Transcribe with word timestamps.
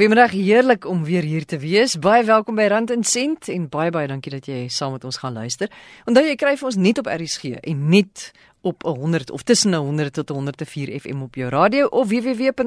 Goeiemôre, 0.00 0.32
heerlik 0.32 0.86
om 0.88 1.04
weer 1.04 1.22
hier 1.22 1.44
te 1.44 1.58
wees. 1.60 1.98
Baie 2.00 2.24
welkom 2.24 2.56
by 2.56 2.70
Rand 2.72 2.88
en 2.90 3.02
Sent 3.04 3.50
en 3.52 3.66
baie 3.68 3.92
baie 3.92 4.08
dankie 4.08 4.32
dat 4.32 4.46
jy 4.48 4.62
saam 4.72 4.94
met 4.96 5.04
ons 5.04 5.18
gaan 5.20 5.36
luister. 5.36 5.68
Onthou 6.08 6.24
jy 6.24 6.38
kry 6.40 6.56
vir 6.56 6.68
ons 6.70 6.78
net 6.80 6.96
op 7.02 7.10
RSG 7.12 7.60
en 7.60 7.82
net 7.92 8.30
op 8.64 8.82
100 8.82 9.30
of 9.30 9.42
tussen 9.42 9.74
100 9.74 10.12
tot 10.12 10.28
104 10.28 11.00
FM 11.00 11.20
op 11.22 11.34
jou 11.34 11.48
radio 11.48 11.86
of 11.86 12.08
www.rsg.co.za 12.08 12.64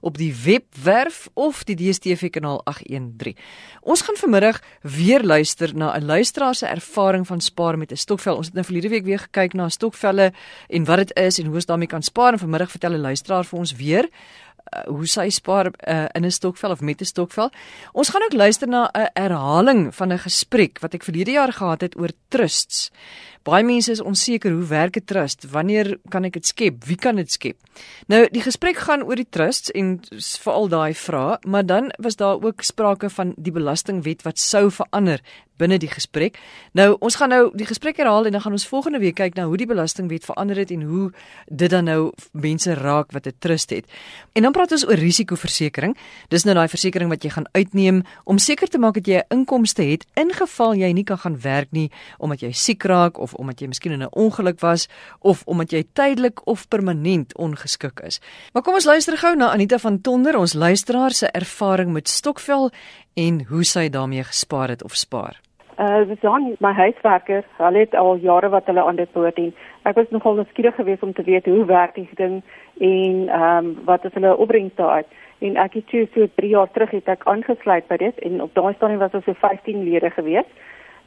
op 0.00 0.18
die 0.18 0.34
webwerf 0.44 1.28
of 1.34 1.64
die 1.64 1.76
DStv 1.76 2.30
kanaal 2.30 2.64
813. 2.64 3.36
Ons 3.80 4.02
gaan 4.06 4.16
vanmiddag 4.16 4.62
weer 4.82 5.22
luister 5.24 5.74
na 5.74 5.98
'n 5.98 6.04
luisteraar 6.04 6.54
se 6.54 6.66
ervaring 6.66 7.26
van 7.26 7.40
spaar 7.40 7.78
met 7.78 7.90
'n 7.92 7.96
stokvel. 7.96 8.36
Ons 8.36 8.46
het 8.46 8.54
nou 8.54 8.64
verlede 8.64 8.88
week 8.88 9.04
weer 9.04 9.18
gekyk 9.18 9.52
na 9.52 9.68
stokvelle 9.68 10.32
en 10.68 10.84
wat 10.84 10.96
dit 10.96 11.16
is 11.16 11.38
en 11.38 11.44
hoe 11.46 11.54
ons 11.54 11.66
daarmee 11.66 11.88
kan 11.88 12.02
spaar 12.02 12.32
en 12.32 12.38
vanmiddag 12.38 12.70
vertel 12.70 12.92
'n 12.92 13.00
luisteraar 13.00 13.44
vir 13.44 13.58
ons 13.58 13.72
weer 13.72 14.08
hoe 14.86 15.06
sy 15.06 15.28
spaar 15.30 15.66
uh, 15.66 16.06
in 16.14 16.24
'n 16.24 16.30
stokvel 16.30 16.70
of 16.70 16.80
met 16.80 17.00
'n 17.00 17.04
stokvel. 17.04 17.50
Ons 17.92 18.08
gaan 18.08 18.22
ook 18.22 18.32
luister 18.32 18.68
na 18.68 18.90
'n 18.92 19.10
herhaling 19.14 19.94
van 19.94 20.12
'n 20.12 20.18
gesprek 20.18 20.78
wat 20.80 20.94
ek 20.94 21.04
verlede 21.04 21.30
jaar 21.30 21.52
gehad 21.52 21.80
het 21.80 21.96
oor 21.96 22.10
trusts. 22.28 22.90
Baie 23.42 23.64
mense 23.64 23.88
is 23.90 24.02
onseker 24.04 24.52
hoe 24.52 24.66
werk 24.68 24.96
'n 24.96 25.04
trust? 25.04 25.46
Wanneer 25.50 25.98
kan 26.08 26.24
ek 26.24 26.32
dit 26.32 26.46
skep? 26.46 26.84
Wie 26.84 26.96
kan 26.96 27.16
dit 27.16 27.30
skep? 27.30 27.56
Nou, 28.06 28.28
die 28.30 28.42
gesprek 28.42 28.76
gaan 28.76 29.02
oor 29.02 29.16
die 29.16 29.28
trusts 29.30 29.70
en 29.70 30.00
veral 30.42 30.68
daai 30.68 30.94
vrae, 30.94 31.38
maar 31.46 31.66
dan 31.66 31.92
was 31.98 32.16
daar 32.16 32.42
ook 32.42 32.62
sprake 32.62 33.10
van 33.10 33.34
die 33.36 33.52
belastingwet 33.52 34.22
wat 34.22 34.38
sou 34.38 34.70
verander 34.70 35.20
binne 35.60 35.78
die 35.80 35.90
gesprek. 35.90 36.38
Nou, 36.76 36.94
ons 37.04 37.18
gaan 37.20 37.32
nou 37.32 37.42
die 37.56 37.68
gesprek 37.68 38.00
herhaal 38.00 38.28
en 38.28 38.36
dan 38.36 38.44
gaan 38.44 38.56
ons 38.56 38.66
volgende 38.70 39.00
week 39.02 39.18
kyk 39.20 39.36
na 39.36 39.46
hoe 39.50 39.58
die 39.60 39.68
belastingwet 39.68 40.24
verander 40.24 40.60
het 40.60 40.72
en 40.74 40.86
hoe 40.88 41.10
dit 41.46 41.72
dan 41.72 41.88
nou 41.90 42.00
mense 42.32 42.74
raak 42.78 43.12
wat 43.16 43.26
'n 43.26 43.36
trust 43.38 43.70
het. 43.70 43.84
En 44.32 44.42
dan 44.42 44.52
praat 44.52 44.72
ons 44.72 44.86
oor 44.86 44.96
risikoversekering. 44.96 45.96
Dis 46.28 46.44
nou 46.44 46.54
daai 46.54 46.68
versekering 46.68 47.10
wat 47.10 47.22
jy 47.22 47.30
gaan 47.30 47.48
uitneem 47.52 48.02
om 48.24 48.38
seker 48.38 48.68
te 48.68 48.78
maak 48.78 48.94
dat 48.94 49.06
jy 49.06 49.20
'n 49.20 49.36
inkomste 49.36 49.82
het 49.82 50.06
in 50.14 50.32
geval 50.32 50.74
jy 50.74 50.92
nie 50.92 51.04
kan 51.04 51.18
gaan 51.18 51.40
werk 51.40 51.68
nie 51.72 51.90
omdat 52.18 52.40
jy 52.40 52.52
siek 52.52 52.82
raak 52.84 53.18
of 53.18 53.29
omdat 53.34 53.60
jy 53.60 53.66
miskien 53.66 53.92
in 53.92 54.02
'n 54.02 54.14
ongeluk 54.14 54.60
was 54.60 54.88
of 55.20 55.42
omdat 55.46 55.70
jy 55.70 55.84
tydelik 55.92 56.46
of 56.46 56.68
permanent 56.68 57.36
ongeskik 57.36 58.00
is. 58.00 58.20
Maar 58.52 58.62
kom 58.62 58.74
ons 58.74 58.84
luister 58.84 59.16
gou 59.16 59.36
na 59.36 59.52
Anita 59.52 59.78
van 59.78 60.00
Tonder, 60.00 60.36
ons 60.36 60.54
luisteraar 60.54 61.10
se 61.10 61.26
ervaring 61.26 61.92
met 61.92 62.08
stokvel 62.08 62.70
en 63.14 63.44
hoe 63.48 63.64
sy 63.64 63.88
daarmee 63.88 64.24
gespaar 64.24 64.68
het 64.68 64.84
of 64.84 64.94
spaar. 64.94 65.40
Uh, 65.80 66.04
dis 66.08 66.20
dan 66.20 66.56
my 66.60 66.72
huiswerker. 66.76 67.44
Hulle 67.56 67.78
het 67.78 67.94
al 67.94 68.18
jare 68.20 68.48
wat 68.52 68.66
hulle 68.68 68.82
aan 68.84 68.96
dit 68.96 69.12
behoort 69.12 69.38
en 69.40 69.54
ek 69.88 69.96
was 69.96 70.10
nogal 70.12 70.34
nuuskierig 70.36 70.74
geweest 70.76 71.02
om 71.02 71.14
te 71.16 71.24
weet 71.24 71.46
hoe 71.48 71.64
werk 71.64 71.94
die 71.94 72.08
ding 72.18 72.42
en 72.80 73.28
ehm 73.28 73.64
um, 73.64 73.70
wat 73.88 74.04
is 74.04 74.12
hulle 74.12 74.36
opbrengs 74.36 74.76
daaruit. 74.76 75.08
En 75.40 75.56
ek 75.56 75.78
het 75.78 75.86
toe 75.88 76.02
so 76.12 76.28
3 76.36 76.50
jaar 76.52 76.68
terug 76.74 76.90
het 76.90 77.08
ek 77.08 77.24
aangesluit 77.24 77.88
by 77.88 77.96
dit 77.96 78.18
en 78.28 78.42
op 78.44 78.52
daai 78.54 78.74
stadium 78.74 79.00
was 79.00 79.16
ons 79.16 79.24
so 79.24 79.32
15 79.40 79.80
lede 79.88 80.10
geweest. 80.10 80.52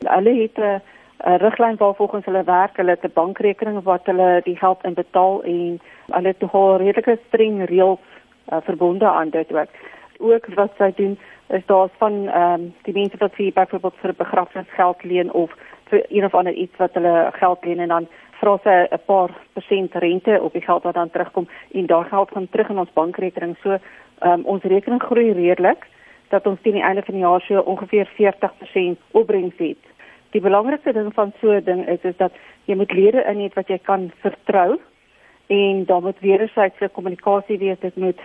Hulle 0.10 0.34
het 0.42 0.58
'n 0.58 0.62
uh, 0.72 0.80
'n 1.24 1.38
riglyn 1.40 1.78
waarvolgens 1.78 2.26
hulle 2.26 2.44
werk, 2.44 2.78
hulle 2.78 2.90
het 2.90 3.04
'n 3.04 3.14
bankrekening 3.14 3.84
wat 3.84 4.06
hulle 4.06 4.42
die 4.44 4.56
geld 4.56 4.84
in 4.84 4.94
betaal 4.94 5.44
en 5.44 5.80
hulle 6.12 6.28
het 6.28 6.40
nogal 6.40 6.78
redelike 6.78 7.20
streng 7.28 7.66
reëls 7.66 8.00
uh, 8.52 8.58
verbonde 8.62 9.08
aan 9.08 9.30
dit 9.30 9.54
ook. 9.54 9.70
Ook 10.18 10.46
wat 10.56 10.72
sy 10.78 10.92
doen 10.96 11.20
is 11.48 11.66
daar 11.66 11.88
van 11.98 12.28
ehm 12.28 12.54
um, 12.54 12.74
die 12.82 12.94
mense 12.94 13.18
wat 13.18 13.36
vir 13.36 13.52
byvoorbeeld 13.54 14.02
vir 14.02 14.14
begrafnisgeld 14.14 15.04
leen 15.04 15.32
of 15.32 15.52
vir 15.90 16.06
een 16.10 16.26
of 16.26 16.34
ander 16.34 16.54
iets 16.54 16.78
wat 16.78 16.94
hulle 16.94 17.30
geld 17.34 17.66
leen 17.66 17.80
en 17.80 17.88
dan 17.88 18.08
vra 18.32 18.58
sy 18.64 18.88
'n 18.92 19.00
paar 19.06 19.30
persent 19.54 19.94
rente 19.96 20.42
op 20.42 20.54
die 20.54 20.62
geld 20.62 20.84
wat 20.84 20.94
dan 20.94 21.10
terugkom 21.10 21.48
en 21.72 21.86
daar 21.86 22.06
geld 22.06 22.32
gaan 22.32 22.50
terug 22.50 22.70
in 22.70 22.80
ons 22.80 22.94
bankrekening. 22.94 23.56
So 23.64 23.70
ehm 23.70 24.32
um, 24.32 24.46
ons 24.46 24.64
rekening 24.64 25.02
groei 25.04 25.32
redelik 25.32 25.88
dat 26.30 26.48
ons 26.48 26.62
teen 26.62 26.74
die 26.74 26.84
einde 26.84 27.02
van 27.02 27.14
die 27.14 27.24
jaar 27.24 27.42
so 27.42 27.60
ongeveer 27.60 28.08
40% 28.08 28.98
opbrengs 29.12 29.58
het 29.58 29.93
die 30.34 30.42
belangrikste 30.42 30.94
ding 30.94 31.14
van 31.14 31.34
so 31.42 31.52
'n 31.52 31.64
ding 31.64 31.88
is 31.88 32.02
is 32.02 32.18
dat 32.18 32.34
jy 32.66 32.76
moet 32.76 32.92
lede 32.92 33.24
in 33.32 33.40
het 33.40 33.54
wat 33.54 33.68
jy 33.68 33.78
kan 33.78 34.12
vertrou 34.22 34.80
en 35.48 35.86
dan 35.86 36.04
moet 36.04 36.20
wederwysige 36.20 36.90
kommunikasie 36.90 37.58
wees 37.58 37.80
dit 37.80 37.96
moet 37.96 38.20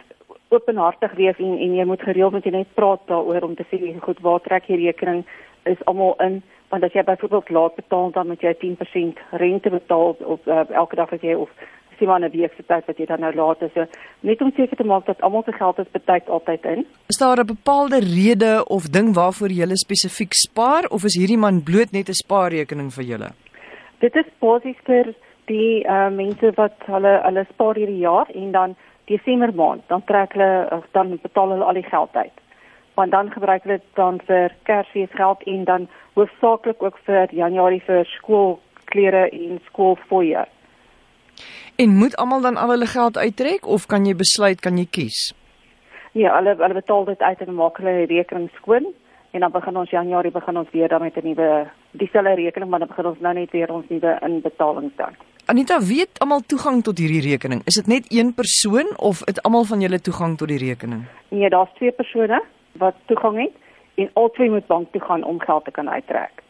openhartig 0.49 1.13
wees 1.13 1.39
en 1.39 1.59
en 1.59 1.75
jy 1.75 1.85
moet 1.85 2.03
gereeld 2.03 2.33
met 2.33 2.45
net 2.45 2.75
praat 2.75 3.01
daaroor 3.07 3.43
om 3.43 3.55
te 3.55 3.65
sê 3.71 4.01
goed 4.01 4.21
waar 4.21 4.41
trek 4.41 4.65
jy 4.67 4.77
rekening? 4.77 5.25
is 5.65 5.85
almal 5.85 6.15
in 6.19 6.43
want 6.69 6.85
as 6.85 6.93
jy 6.93 7.03
byvoorbeeld 7.05 7.51
laat 7.51 7.75
betaal 7.75 8.11
dan 8.11 8.27
moet 8.27 8.41
jy 8.41 8.55
10% 8.55 9.21
rente 9.31 9.71
betaal 9.71 10.17
op 10.25 10.47
uh, 10.47 10.71
elke 10.71 10.97
dag 10.97 11.13
as 11.13 11.21
jy 11.21 11.35
of 11.35 11.51
sien 11.99 12.09
maar 12.09 12.21
'n 12.21 12.31
week 12.31 12.53
se 12.57 12.63
tyd 12.63 12.87
wat 12.87 12.99
jy 12.99 13.07
dan 13.07 13.21
nou 13.21 13.35
laat 13.35 13.63
is. 13.63 13.73
So 13.75 13.87
net 14.21 14.41
om 14.41 14.53
seker 14.57 14.77
te 14.77 14.85
maak 14.85 15.07
dat 15.07 15.21
almal 15.21 15.43
se 15.45 15.53
geld 15.53 15.79
is 15.79 15.91
betyds 15.93 16.29
altyd 16.29 16.65
in. 16.65 16.87
Is 17.09 17.19
daar 17.19 17.39
'n 17.39 17.47
bepaalde 17.47 17.99
rede 18.01 18.65
of 18.67 18.83
ding 18.89 19.15
waarvoor 19.15 19.49
jy 19.49 19.67
spesifiek 19.75 20.33
spaar 20.33 20.85
of 20.91 21.05
is 21.05 21.19
hierdie 21.19 21.39
man 21.39 21.63
bloot 21.63 21.91
net 21.93 22.09
'n 22.09 22.13
spaarrekening 22.25 22.93
vir 22.93 23.05
julle? 23.05 23.31
Dit 23.99 24.17
is 24.17 24.27
basies 24.39 24.77
vir 24.85 25.15
die 25.47 25.85
uh, 25.85 26.09
mense 26.11 26.53
wat 26.55 26.77
hulle 26.87 27.21
hulle 27.25 27.47
spaar 27.53 27.75
hierdie 27.75 28.03
jaar 28.05 28.27
en 28.35 28.53
dan 28.53 28.77
Desember 29.05 29.55
maand 29.55 29.83
dan 29.87 30.05
trek 30.05 30.33
hulle 30.37 30.69
of 30.71 30.85
dan 30.93 31.19
betaal 31.23 31.51
hulle 31.51 31.65
al 31.65 31.81
die 31.81 31.89
geld 31.91 32.17
uit. 32.17 32.37
Want 32.95 33.11
dan 33.11 33.31
gebruik 33.31 33.63
hulle 33.63 33.79
dit 33.79 33.87
dan 33.95 34.21
vir 34.27 34.55
Kersfeesgeld 34.63 35.43
en 35.43 35.65
dan 35.65 35.89
hoofsaaklik 36.15 36.83
ook 36.83 36.99
vir 37.07 37.35
Januarie 37.35 37.83
vir 37.87 38.05
skoolklere 38.05 39.29
en 39.31 39.61
skoolfooie. 39.71 40.45
En 41.79 41.91
moet 41.97 42.17
almal 42.17 42.41
dan 42.41 42.57
al 42.57 42.71
hulle 42.71 42.87
geld 42.87 43.17
uittrek 43.17 43.67
of 43.67 43.87
kan 43.87 44.07
jy 44.07 44.17
besluit 44.19 44.61
kan 44.61 44.79
jy 44.81 44.87
kies? 44.91 45.19
Ja, 46.13 46.33
hulle 46.35 46.57
hulle 46.59 46.75
betaal 46.75 47.05
dit 47.07 47.21
uit 47.23 47.43
en 47.45 47.55
maak 47.55 47.77
hulle 47.79 47.93
rekening 48.11 48.49
skoon 48.57 48.89
en 49.31 49.45
dan 49.45 49.53
begin 49.55 49.77
ons 49.79 49.93
Januarie 49.95 50.33
begin 50.35 50.59
ons 50.59 50.73
weer 50.73 50.89
dan 50.91 51.05
met 51.07 51.17
'n 51.17 51.27
nuwe 51.29 51.71
dieselfde 51.91 52.35
rekening 52.35 52.71
maar 52.71 52.83
dan 52.83 52.89
begin 52.89 53.07
ons 53.07 53.21
nou 53.21 53.35
net 53.35 53.51
weer 53.51 53.71
ons 53.73 53.85
nuwe 53.89 54.19
inbetalings 54.27 54.97
dan. 54.97 55.15
Anita, 55.45 55.81
weet 55.81 56.19
almal 56.19 56.41
toegang 56.47 56.83
tot 56.83 56.99
hierdie 56.99 57.31
rekening? 57.31 57.63
Is 57.65 57.75
dit 57.75 57.87
net 57.87 58.13
een 58.13 58.35
persoon 58.35 58.97
of 58.97 59.23
het 59.25 59.43
almal 59.43 59.65
van 59.65 59.81
julle 59.81 60.01
toegang 60.01 60.37
tot 60.37 60.49
die 60.49 60.59
rekening? 60.59 61.03
Nee, 61.29 61.49
daar's 61.49 61.75
twee 61.75 61.93
persone 61.93 62.43
wat 62.73 62.95
toegang 63.07 63.39
het 63.39 63.55
en 63.95 64.11
albei 64.13 64.51
moet 64.51 64.67
bank 64.67 64.93
toe 64.93 65.01
gaan 65.01 65.25
om 65.25 65.41
geld 65.41 65.65
te 65.65 65.71
kan 65.71 65.89
uittrek. 65.89 66.43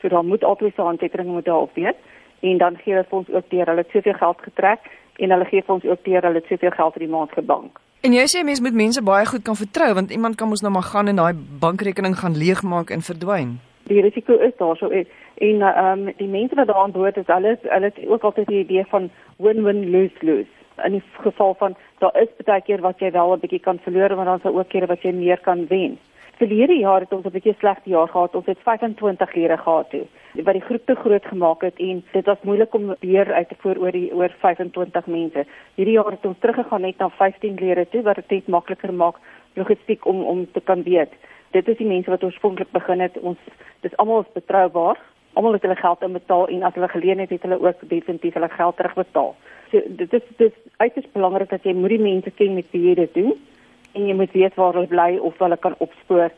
So 0.00 0.08
dan 0.08 0.26
moet 0.26 0.44
albei 0.44 0.72
se 0.74 0.82
handtekening 0.82 1.28
moet 1.28 1.44
daarop 1.44 1.74
wees 1.74 1.94
en 2.40 2.58
dan 2.58 2.76
gee 2.76 2.94
hulle 2.94 3.06
vir 3.10 3.18
ons 3.18 3.30
ook 3.30 3.50
deur 3.50 3.66
hulle 3.72 3.84
soveel 3.92 4.18
geld 4.22 4.42
getrek 4.48 4.90
en 5.16 5.30
hulle 5.34 5.48
gee 5.50 5.62
vir 5.62 5.74
ons 5.74 5.84
ook 5.84 6.04
deur 6.04 6.28
hulle 6.28 6.42
soveel 6.48 6.74
geld 6.76 6.92
vir 6.96 7.04
die 7.06 7.14
maand 7.14 7.32
gebank. 7.36 7.80
En 8.00 8.14
jy 8.16 8.24
sê 8.32 8.44
mense 8.44 8.64
moet 8.64 8.76
mense 8.80 9.02
baie 9.04 9.26
goed 9.28 9.44
kan 9.44 9.56
vertrou 9.56 9.90
want 9.98 10.12
iemand 10.16 10.38
kan 10.40 10.48
mos 10.48 10.62
nou 10.64 10.72
maar 10.72 10.88
gaan 10.92 11.12
en 11.12 11.20
daai 11.20 11.34
bankrekening 11.64 12.16
gaan 12.18 12.38
leegmaak 12.42 12.90
en 12.90 13.04
verdwyn. 13.04 13.58
Die 13.90 14.00
risiko 14.00 14.38
is 14.38 14.56
daar 14.56 14.76
so 14.76 14.88
en 14.88 15.04
ehm 15.40 16.06
um, 16.08 16.12
die 16.16 16.28
mense 16.28 16.56
wat 16.56 16.66
daaraan 16.70 16.96
behoort 16.96 17.16
is 17.16 17.34
alles 17.36 17.60
hulle 17.62 17.92
het 17.92 18.00
ook 18.06 18.24
altyd 18.24 18.46
die 18.46 18.64
idee 18.64 18.84
van 18.88 19.10
win-win 19.36 19.90
lose-lose. 19.90 20.48
In 20.84 20.92
die 20.96 21.02
geval 21.24 21.54
van 21.58 21.76
daar 21.98 22.16
is 22.22 22.32
baie 22.44 22.62
keer 22.64 22.80
wat 22.80 23.00
jy 23.00 23.10
wel 23.12 23.34
'n 23.34 23.40
bietjie 23.40 23.60
kan 23.60 23.78
verloor 23.84 24.16
maar 24.16 24.24
dan 24.24 24.36
is 24.36 24.42
daar 24.42 24.58
ook 24.58 24.68
kere 24.68 24.86
wat 24.86 25.02
jy 25.02 25.12
meer 25.12 25.40
kan 25.40 25.66
wen 25.68 25.98
verlede 26.40 26.76
jaar 26.80 27.04
het 27.04 27.12
ons 27.12 27.26
'n 27.26 27.36
bietjie 27.36 27.54
slegte 27.58 27.90
jaar 27.90 28.08
gehad. 28.08 28.34
Ons 28.34 28.46
het 28.46 28.58
25 28.64 29.34
lede 29.34 29.56
gehad 29.56 29.90
toe 29.90 30.06
wat 30.34 30.54
die 30.54 30.68
groep 30.68 30.84
te 30.86 30.94
groot 30.94 31.24
gemaak 31.24 31.60
het 31.60 31.78
en 31.78 32.04
dit 32.12 32.24
was 32.24 32.42
moeilik 32.42 32.74
om 32.74 32.94
weer 33.00 33.32
uit 33.32 33.48
te 33.48 33.54
voer 33.58 33.78
oor 33.80 33.90
die 33.92 34.14
oor 34.14 34.30
25 34.38 35.06
mense. 35.06 35.44
Hierdie 35.74 35.94
jaar 35.94 36.10
het 36.10 36.26
ons 36.26 36.38
teruggegaan 36.38 36.80
net 36.80 36.98
na 36.98 37.08
15 37.08 37.54
lede 37.54 37.88
toe 37.88 38.02
wat 38.02 38.18
dit 38.28 38.48
makliker 38.48 38.92
maak 38.92 39.16
logistiek 39.54 40.06
om 40.06 40.22
om 40.22 40.46
te 40.52 40.60
kan 40.60 40.82
weet. 40.82 41.12
Dit 41.50 41.68
is 41.68 41.76
die 41.76 41.86
mense 41.86 42.10
wat 42.10 42.24
oorspronklik 42.24 42.70
begin 42.70 43.00
het. 43.00 43.18
Ons 43.20 43.38
dis 43.80 43.96
almal 43.96 44.24
betroubaar. 44.32 44.98
Almal 45.32 45.52
het 45.52 45.62
hulle 45.62 45.76
geld 45.76 46.02
inbetaal 46.02 46.48
en 46.48 46.62
as 46.62 46.74
hulle 46.74 46.88
geleen 46.88 47.18
het, 47.18 47.30
het 47.30 47.42
hulle 47.42 47.60
ook 47.60 47.88
definitief 47.88 48.34
hulle 48.34 48.48
geld 48.48 48.76
terugbetaal. 48.76 49.34
So 49.70 49.80
dit 49.86 50.12
is 50.12 50.22
dit 50.36 50.52
is 50.52 50.72
uiters 50.76 51.12
belangrik 51.12 51.50
dat 51.50 51.62
jy 51.62 51.74
moet 51.74 51.88
die 51.88 52.02
mense 52.02 52.30
ken 52.30 52.54
met 52.54 52.66
wie 52.70 52.88
jy 52.88 52.94
dit 52.94 53.14
doen 53.14 53.34
en 53.92 54.06
jy 54.06 54.14
moet 54.14 54.32
weet 54.32 54.54
waar 54.54 54.74
hulle 54.74 54.90
bly 54.90 55.18
of 55.18 55.38
hulle 55.38 55.56
kan 55.56 55.74
opspoor. 55.78 56.30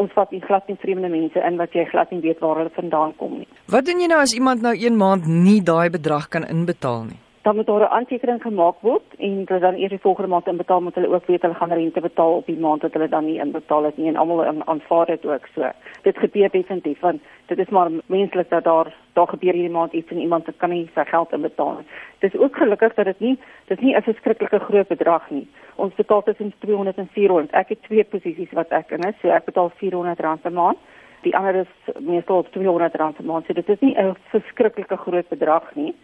Ons 0.00 0.14
vat 0.16 0.30
nie 0.34 0.42
glad 0.42 0.68
nie 0.68 0.78
vreemde 0.82 1.08
mense 1.08 1.40
in 1.48 1.58
wat 1.60 1.74
jy 1.76 1.84
glad 1.90 2.10
nie 2.10 2.22
weet 2.24 2.40
waar 2.42 2.62
hulle 2.62 2.72
vandaan 2.74 3.12
kom 3.16 3.38
nie. 3.38 3.48
Wat 3.70 3.86
doen 3.86 4.00
jy 4.00 4.08
nou 4.10 4.20
as 4.22 4.34
iemand 4.34 4.64
nou 4.64 4.74
1 4.74 4.96
maand 4.98 5.28
nie 5.28 5.60
daai 5.62 5.90
bedrag 5.90 6.28
kan 6.28 6.48
inbetaal 6.48 7.04
nie? 7.10 7.20
Dan 7.44 7.56
moet 7.56 7.66
daar 7.66 7.80
'n 7.80 7.96
aantekening 7.98 8.42
gemaak 8.42 8.74
word 8.80 9.08
en 9.18 9.44
dit 9.44 9.60
dan 9.60 9.74
eers 9.74 9.90
die 9.90 10.06
volgende 10.06 10.28
maand 10.28 10.46
inbetaal 10.46 10.80
moet 10.80 10.94
hulle 10.94 11.14
ook 11.14 11.26
weet 11.26 11.42
hulle 11.42 11.54
gaan 11.54 11.72
rente 11.72 12.00
betaal 12.00 12.32
op 12.36 12.46
die 12.46 12.58
maand 12.58 12.82
wat 12.82 12.92
hulle 12.92 13.08
dan 13.08 13.24
nie 13.24 13.38
inbetaal 13.38 13.84
het 13.84 13.96
nie 13.96 14.08
en 14.08 14.16
almal 14.16 14.62
aanvaar 14.64 15.06
dit 15.06 15.26
ook 15.26 15.46
so. 15.54 15.70
Dit 16.02 16.18
gebeur 16.18 16.50
definitief 16.50 17.00
want 17.00 17.22
dit 17.46 17.58
is 17.58 17.68
maar 17.68 17.90
menslik 18.06 18.50
dat 18.50 18.64
daar 18.64 18.94
daar 19.12 19.28
gebeur 19.28 19.52
hierdie 19.52 19.76
maand 19.78 19.92
iets 19.92 20.10
en 20.10 20.18
iemand 20.18 20.48
kan 20.56 20.70
nie 20.70 20.90
sy 20.94 21.04
geld 21.04 21.32
inbetaal 21.32 21.74
nie. 21.74 21.86
Dit 22.18 22.34
is 22.34 22.40
ook 22.40 22.56
gelukkig 22.56 22.94
dat 22.94 23.04
dit 23.04 23.20
nie 23.20 23.38
dit 23.66 23.80
nie 23.80 23.96
'n 23.96 24.02
verskriklike 24.02 24.58
groot 24.58 24.88
bedrag 24.88 25.30
nie 25.30 25.48
ons 25.74 25.94
betaal 25.94 26.22
tussen 26.22 26.52
200 26.58 26.98
en 26.98 27.08
400. 27.12 27.52
Ek 27.52 27.68
het 27.68 27.82
twee 27.82 28.04
posisies 28.04 28.52
wat 28.52 28.72
ek 28.74 28.90
in 28.90 29.06
is, 29.08 29.16
so 29.20 29.28
ek 29.28 29.48
betaal 29.50 29.72
400 29.80 30.20
rand 30.20 30.42
per 30.42 30.52
maand. 30.52 30.78
Die 31.22 31.36
ander 31.36 31.62
is 31.64 31.94
meestal 31.98 32.44
op 32.44 32.50
200 32.52 32.94
rand 33.00 33.16
per 33.16 33.24
maand. 33.24 33.46
So 33.46 33.52
dit 33.52 33.68
is 33.68 33.80
nie 33.80 33.96
'n 33.98 34.16
verskriklike 34.30 34.96
groot 34.96 35.28
bedrag 35.28 35.74
nie, 35.74 35.94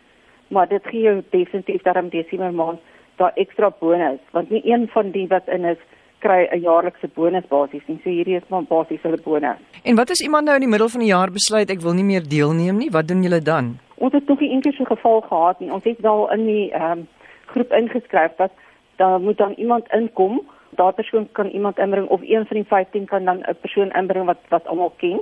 maar 0.51 0.69
dit 0.69 0.87
gee 0.87 1.01
jou 1.01 1.23
definitief 1.31 1.83
daarom 1.83 2.09
Desember 2.09 2.53
maand 2.53 2.79
daai 3.17 3.33
ekstra 3.35 3.71
bonus 3.81 4.21
want 4.37 4.51
nie 4.51 4.63
een 4.65 4.89
van 4.93 5.11
die 5.17 5.27
wat 5.29 5.49
in 5.49 5.65
is 5.65 5.83
kry 6.25 6.49
'n 6.53 6.61
jaarlikse 6.61 7.09
bonus 7.15 7.47
basies 7.49 7.87
nie. 7.87 8.01
So 8.05 8.11
hierdie 8.11 8.37
is 8.37 8.49
maar 8.49 8.63
basies 8.63 9.03
hulle 9.03 9.21
bonus. 9.25 9.61
En 9.85 9.97
wat 9.97 10.11
as 10.11 10.21
iemand 10.21 10.45
nou 10.45 10.55
in 10.55 10.67
die 10.67 10.75
middel 10.75 10.89
van 10.89 11.01
die 11.01 11.13
jaar 11.13 11.31
besluit 11.31 11.71
ek 11.71 11.81
wil 11.81 11.95
nie 11.95 12.05
meer 12.05 12.25
deelneem 12.29 12.77
nie? 12.77 12.91
Wat 12.91 13.09
doen 13.09 13.23
julle 13.23 13.41
dan? 13.41 13.79
Ons 13.95 14.13
het 14.13 14.29
nog 14.29 14.41
nie 14.41 14.51
eendag 14.51 14.75
so 14.75 14.85
geval 14.85 15.21
gehad 15.21 15.61
nie. 15.61 15.73
Ons 15.73 15.85
het 15.85 16.05
al 16.05 16.33
in 16.33 16.47
die 16.47 16.71
ehm 16.73 16.99
um, 16.99 17.09
groep 17.47 17.73
ingeskryf 17.73 18.33
dat 18.37 18.53
daar 18.97 19.21
moet 19.21 19.39
dan 19.39 19.53
iemand 19.53 19.85
inkom. 19.93 20.43
Daardie 20.71 20.95
persoon 21.03 21.29
kan 21.33 21.49
iemand 21.49 21.79
inbring 21.79 22.09
of 22.09 22.21
een 22.23 22.47
van 22.47 22.57
die 22.57 22.67
15 22.67 23.05
kan 23.05 23.25
dan 23.25 23.39
'n 23.39 23.57
persoon 23.61 23.91
inbring 23.91 24.25
wat 24.25 24.39
wat 24.49 24.67
almal 24.67 24.93
ken. 24.97 25.21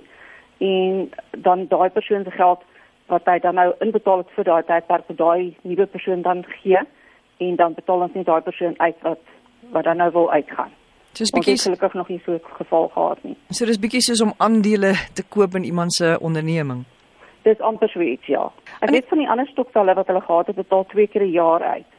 En 0.59 1.11
dan 1.39 1.67
daai 1.69 1.91
persoon 1.91 2.25
se 2.25 2.31
geld 2.31 2.61
wat 3.09 3.25
hy 3.25 3.39
dan 3.39 3.55
nou 3.55 3.73
inbetaal 3.85 4.19
het 4.23 4.33
vir 4.37 4.45
daai 4.45 4.63
tydperk 4.63 5.07
vir 5.07 5.17
daai 5.17 5.57
nuwe 5.63 5.87
persoon 5.87 6.23
dan 6.23 6.45
gee 6.61 6.81
en 7.39 7.57
dan 7.57 7.75
betaal 7.75 8.05
ons 8.07 8.15
net 8.15 8.27
daai 8.27 8.43
persoon 8.43 8.75
uit 8.79 8.97
wat 9.03 9.21
wat 9.73 9.85
dan 9.85 9.97
nou 9.97 10.11
wil 10.13 10.31
uitgaan. 10.31 10.71
Dis 11.19 11.33
bietjie 11.35 11.59
gelukkig 11.59 11.95
nog 11.95 12.09
nie 12.09 12.21
so 12.25 12.33
'n 12.33 12.41
geval 12.59 12.89
gehad 12.89 13.19
nie. 13.25 13.37
So 13.51 13.67
dis 13.67 13.79
bietjie 13.79 14.01
soos 14.01 14.21
om 14.21 14.33
aandele 14.37 14.93
te 15.15 15.23
koop 15.23 15.55
in 15.55 15.65
iemand 15.65 15.93
se 15.93 16.19
onderneming. 16.21 16.85
Dis 17.43 17.61
amper 17.61 17.89
so 17.89 18.01
iets, 18.01 18.27
ja. 18.27 18.53
Ek 18.81 18.91
weet 18.91 19.09
van 19.09 19.19
die 19.19 19.29
ander 19.29 19.47
stokvelle 19.47 19.95
wat 19.95 20.07
hulle 20.07 20.21
gehad 20.21 20.47
het, 20.47 20.57
betaal 20.57 20.85
twee 20.87 21.07
keer 21.07 21.23
'n 21.23 21.31
jaar 21.31 21.63
uit. 21.63 21.91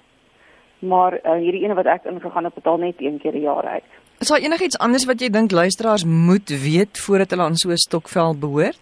Maar 0.79 1.13
uh, 1.13 1.33
hierdie 1.33 1.63
ene 1.63 1.73
wat 1.73 1.85
ek 1.85 2.03
ingegaan 2.06 2.44
het, 2.44 2.53
betaal 2.53 2.77
net 2.77 2.95
een 2.97 3.19
keer 3.19 3.35
'n 3.35 3.41
jaar 3.41 3.65
uit. 3.65 3.83
Is 4.19 4.27
daar 4.27 4.39
enigiets 4.39 4.77
anders 4.77 5.06
wat 5.06 5.21
jy 5.21 5.29
dink 5.29 5.51
luisteraars 5.51 6.03
moet 6.06 6.50
weet 6.50 7.00
voordat 7.00 7.29
hulle 7.29 7.44
aan 7.44 7.56
so 7.56 7.69
'n 7.69 7.77
stokvel 7.77 8.35
behoort? 8.35 8.79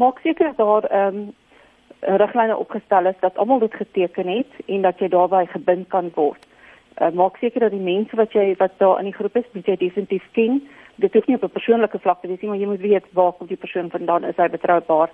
Maak 0.00 0.20
seker 0.24 0.52
dat 0.52 0.56
daar 0.56 0.84
ehm 0.88 1.16
um, 1.16 1.28
riglyne 2.00 2.56
opgestel 2.56 3.06
is 3.06 3.18
dat 3.20 3.36
almal 3.36 3.58
dit 3.58 3.74
geteken 3.74 4.28
het 4.28 4.52
en 4.66 4.82
dat 4.82 4.98
jy 4.98 5.08
daarbey 5.12 5.46
gebind 5.46 5.88
kan 5.88 6.10
word 6.14 6.46
uh, 7.00 7.10
maak 7.16 7.38
seker 7.40 7.66
dat 7.66 7.74
die 7.74 7.82
mense 7.82 8.16
wat 8.16 8.34
jy 8.36 8.52
wat 8.60 8.76
daar 8.82 9.00
in 9.00 9.08
die 9.10 9.16
groep 9.16 9.36
is, 9.40 9.48
moet 9.56 9.68
jy 9.68 9.76
definitief 9.80 10.26
ken. 10.36 10.60
Dit 11.00 11.14
hoef 11.16 11.26
nie 11.26 11.36
op 11.36 11.44
'n 11.44 11.56
persoonlike 11.56 11.98
vlak 11.98 12.20
te 12.20 12.28
wees 12.28 12.40
nie, 12.40 12.50
maar 12.50 12.60
jy 12.60 12.66
moet 12.66 12.80
weet 12.80 13.06
waar 13.12 13.32
kom 13.32 13.46
die 13.46 13.56
persoon 13.56 13.90
vandaan, 13.90 14.24
is 14.24 14.36
hy 14.36 14.48
betroubaar? 14.48 15.10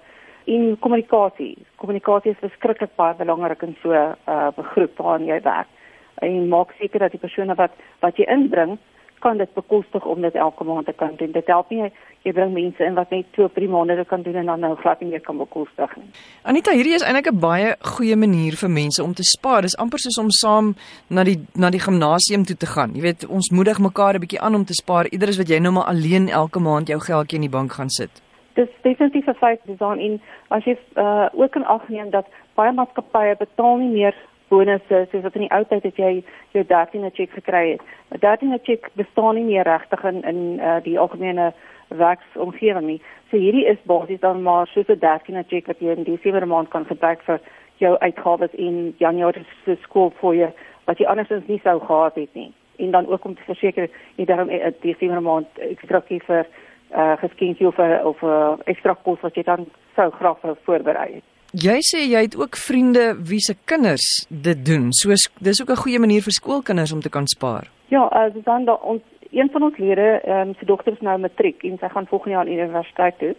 En 0.47 0.79
kommunikasie. 0.79 1.59
Kommunikasie 1.77 2.31
is 2.31 2.39
verskriklik 2.39 2.95
baie 2.97 3.15
belangrik 3.15 3.63
in 3.63 3.77
so 3.83 3.93
'n 3.93 4.17
uh, 4.29 4.49
groep 4.57 4.99
waarin 4.99 5.27
jy 5.27 5.41
werk. 5.43 5.69
En 6.15 6.49
maak 6.49 6.73
seker 6.79 6.99
dat 6.99 7.11
die 7.11 7.21
persone 7.21 7.55
wat 7.55 7.73
wat 8.01 8.17
jy 8.17 8.25
inbring, 8.25 8.79
kan 9.27 9.39
dit 9.43 9.55
bekostig 9.55 10.05
om 10.07 10.21
dit 10.23 10.35
elke 10.35 10.65
maand 10.65 10.87
te 10.87 10.93
kan 10.93 11.17
doen. 11.19 11.33
Dit 11.35 11.49
help 11.51 11.71
nie 11.75 11.91
jy 12.27 12.33
bring 12.35 12.53
mense 12.55 12.83
in 12.83 12.97
wat 12.99 13.13
net 13.15 13.29
2 13.37 13.47
of 13.47 13.55
3 13.55 13.69
maande 13.71 14.05
kan 14.11 14.23
doen 14.27 14.39
en 14.41 14.51
dan 14.51 14.65
nou 14.65 14.73
glad 14.83 15.03
nie 15.03 15.13
meer 15.13 15.23
kan 15.23 15.39
bekostig 15.39 15.95
nie. 15.99 16.09
Anita, 16.51 16.75
hierdie 16.75 16.97
is 16.99 17.05
eintlik 17.07 17.31
'n 17.31 17.41
baie 17.41 17.75
goeie 17.95 18.17
manier 18.17 18.57
vir 18.63 18.71
mense 18.71 19.03
om 19.03 19.15
te 19.15 19.23
spaar. 19.23 19.63
Dis 19.63 19.79
amper 19.79 19.99
soos 19.99 20.19
om 20.19 20.31
saam 20.31 20.75
na 21.09 21.25
die 21.25 21.39
na 21.55 21.71
die 21.71 21.85
gimnasium 21.87 22.45
toe 22.45 22.57
te 22.57 22.67
gaan. 22.67 22.95
Jy 22.95 23.03
weet, 23.03 23.27
ons 23.27 23.51
moedig 23.51 23.79
mekaar 23.79 24.15
'n 24.15 24.21
bietjie 24.21 24.41
aan 24.41 24.55
om 24.55 24.65
te 24.65 24.75
spaar. 24.75 25.07
Ieder 25.11 25.29
is 25.29 25.39
wat 25.39 25.49
jy 25.49 25.59
nou 25.59 25.73
maar 25.73 25.89
alleen 25.93 26.29
elke 26.29 26.61
maand 26.61 26.89
jou 26.89 27.01
geldjie 27.01 27.39
in 27.39 27.49
die 27.49 27.57
bank 27.59 27.73
gaan 27.73 27.91
sit. 27.91 28.11
Dis 28.55 28.69
definitief 28.83 29.27
'n 29.27 29.35
feit 29.35 29.61
dis 29.67 29.79
dan 29.79 29.99
in 29.99 30.21
as 30.49 30.65
jy 30.65 30.77
uh, 30.97 31.29
ook 31.33 31.57
in 31.57 31.65
ag 31.65 31.89
neem 31.89 32.11
dat 32.11 32.27
baie 32.55 32.73
maatskappye 32.73 33.37
betaal 33.39 33.77
nie 33.77 33.93
meer 33.93 34.15
bonusse 34.49 35.07
soos 35.11 35.23
wat 35.23 35.35
in 35.35 35.47
die 35.47 35.55
ou 35.55 35.65
tyd 35.65 35.83
het 35.83 35.97
jy 35.97 36.13
jou 36.55 36.65
13de 36.65 37.11
cheque 37.15 37.35
gekry 37.35 37.71
het. 37.71 37.83
'n 38.15 38.19
13de 38.19 38.59
cheque 38.63 38.91
bestaan 38.95 39.35
nie 39.35 39.45
meer 39.45 39.65
regtig 39.65 40.05
in 40.05 40.23
in 40.23 40.61
uh, 40.61 40.77
die 40.83 40.99
algemene 40.99 41.53
werksomgewing 41.89 42.87
nie. 42.87 43.01
So 43.31 43.37
hierdie 43.37 43.67
is 43.67 43.79
basies 43.83 44.21
dan 44.21 44.43
maar 44.43 44.67
soos 44.67 44.89
'n 44.89 44.99
13de 44.99 45.45
cheque 45.49 45.67
wat 45.67 45.81
jy 45.81 45.97
in 45.97 46.05
Desember 46.05 46.47
maand 46.47 46.69
kan 46.69 46.85
gebruik 46.85 47.23
vir 47.23 47.41
jou 47.77 47.97
uitgawes 47.99 48.55
in 48.55 48.95
Januarie 48.99 49.47
se 49.65 49.77
skool 49.83 50.13
vir 50.21 50.35
jou 50.35 50.51
wat 50.85 50.99
jy 50.99 51.07
andersins 51.07 51.47
nie 51.47 51.61
sou 51.63 51.81
gehad 51.81 52.15
het 52.15 52.35
nie. 52.35 52.53
En 52.79 52.91
dan 52.91 53.07
ook 53.07 53.25
om 53.25 53.35
te 53.35 53.43
verseker 53.43 53.91
jy 54.17 54.25
daarom 54.25 54.51
'n 54.51 54.75
Desember 54.81 55.23
maand 55.23 55.47
ekstra 55.59 56.01
vir 56.09 56.47
uh 56.95 57.17
geskenkie 57.17 57.67
of 57.67 57.79
of 58.05 58.23
uh, 58.23 58.55
ekstra 58.65 58.95
kos 58.95 59.21
wat 59.21 59.35
jy 59.35 59.43
dan 59.43 59.67
sou 59.95 60.11
graag 60.11 60.39
voorberei 60.65 61.15
het. 61.15 61.36
Jy 61.55 61.79
sê 61.87 62.01
jy 62.11 62.21
het 62.27 62.37
ook 62.37 62.57
vriende 62.59 63.15
wie 63.29 63.39
se 63.41 63.55
kinders 63.65 64.27
dit 64.29 64.65
doen. 64.67 64.93
So 64.93 65.15
dis 65.39 65.63
ook 65.63 65.71
'n 65.71 65.83
goeie 65.83 65.99
manier 65.99 66.23
vir 66.23 66.33
skoolkinders 66.33 66.93
om 66.93 67.01
te 67.01 67.09
kan 67.09 67.27
spaar. 67.27 67.71
Ja, 67.89 68.11
uh, 68.13 68.45
dan 68.45 68.65
da, 68.65 68.75
ons 68.75 69.03
een 69.31 69.51
van 69.51 69.63
ons 69.63 69.77
lede, 69.77 70.21
ehm 70.25 70.49
um, 70.49 70.55
se 70.59 70.65
dogter 70.65 70.93
is 70.93 71.01
nou 71.01 71.19
matriek 71.19 71.63
en 71.63 71.79
sy 71.79 71.89
gaan 71.89 72.07
volgende 72.07 72.35
jaar 72.35 72.47
aan 72.47 72.53
universiteit 72.53 73.19
toe. 73.19 73.35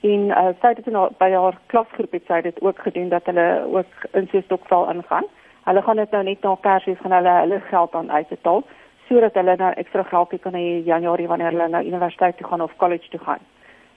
En 0.00 0.20
uh, 0.28 0.48
sy 0.60 0.68
het 0.68 0.84
dit 0.84 0.86
nou 0.86 1.08
by 1.18 1.30
haar 1.30 1.58
klasgroep 1.66 2.12
het 2.12 2.22
sy 2.26 2.40
dit 2.40 2.60
ook 2.60 2.78
gedoen 2.78 3.08
dat 3.08 3.26
hulle 3.26 3.64
ook 3.72 3.92
in 4.12 4.28
so 4.30 4.38
'n 4.38 4.42
stokval 4.42 4.90
ingaan. 4.90 5.24
Hulle 5.64 5.82
gaan 5.82 5.96
dit 5.96 6.10
nou 6.10 6.24
net 6.24 6.42
na 6.42 6.56
Kersfees 6.60 6.98
gaan 6.98 7.12
hulle 7.12 7.40
hulle 7.40 7.60
geld 7.60 7.94
aan 7.94 8.10
uitbetaal 8.10 8.64
sodat 9.08 9.34
hulle 9.34 9.56
nou 9.56 9.72
ekstra 9.72 10.02
geld 10.02 10.40
kan 10.40 10.54
hê 10.54 10.84
Januarie 10.84 11.28
wanneer 11.28 11.50
hulle 11.50 11.68
na 11.68 11.82
universiteit 11.82 12.36
toe 12.36 12.46
gaan 12.46 12.62
of 12.62 12.76
college 12.76 13.08
toe 13.08 13.20
gaan 13.20 13.38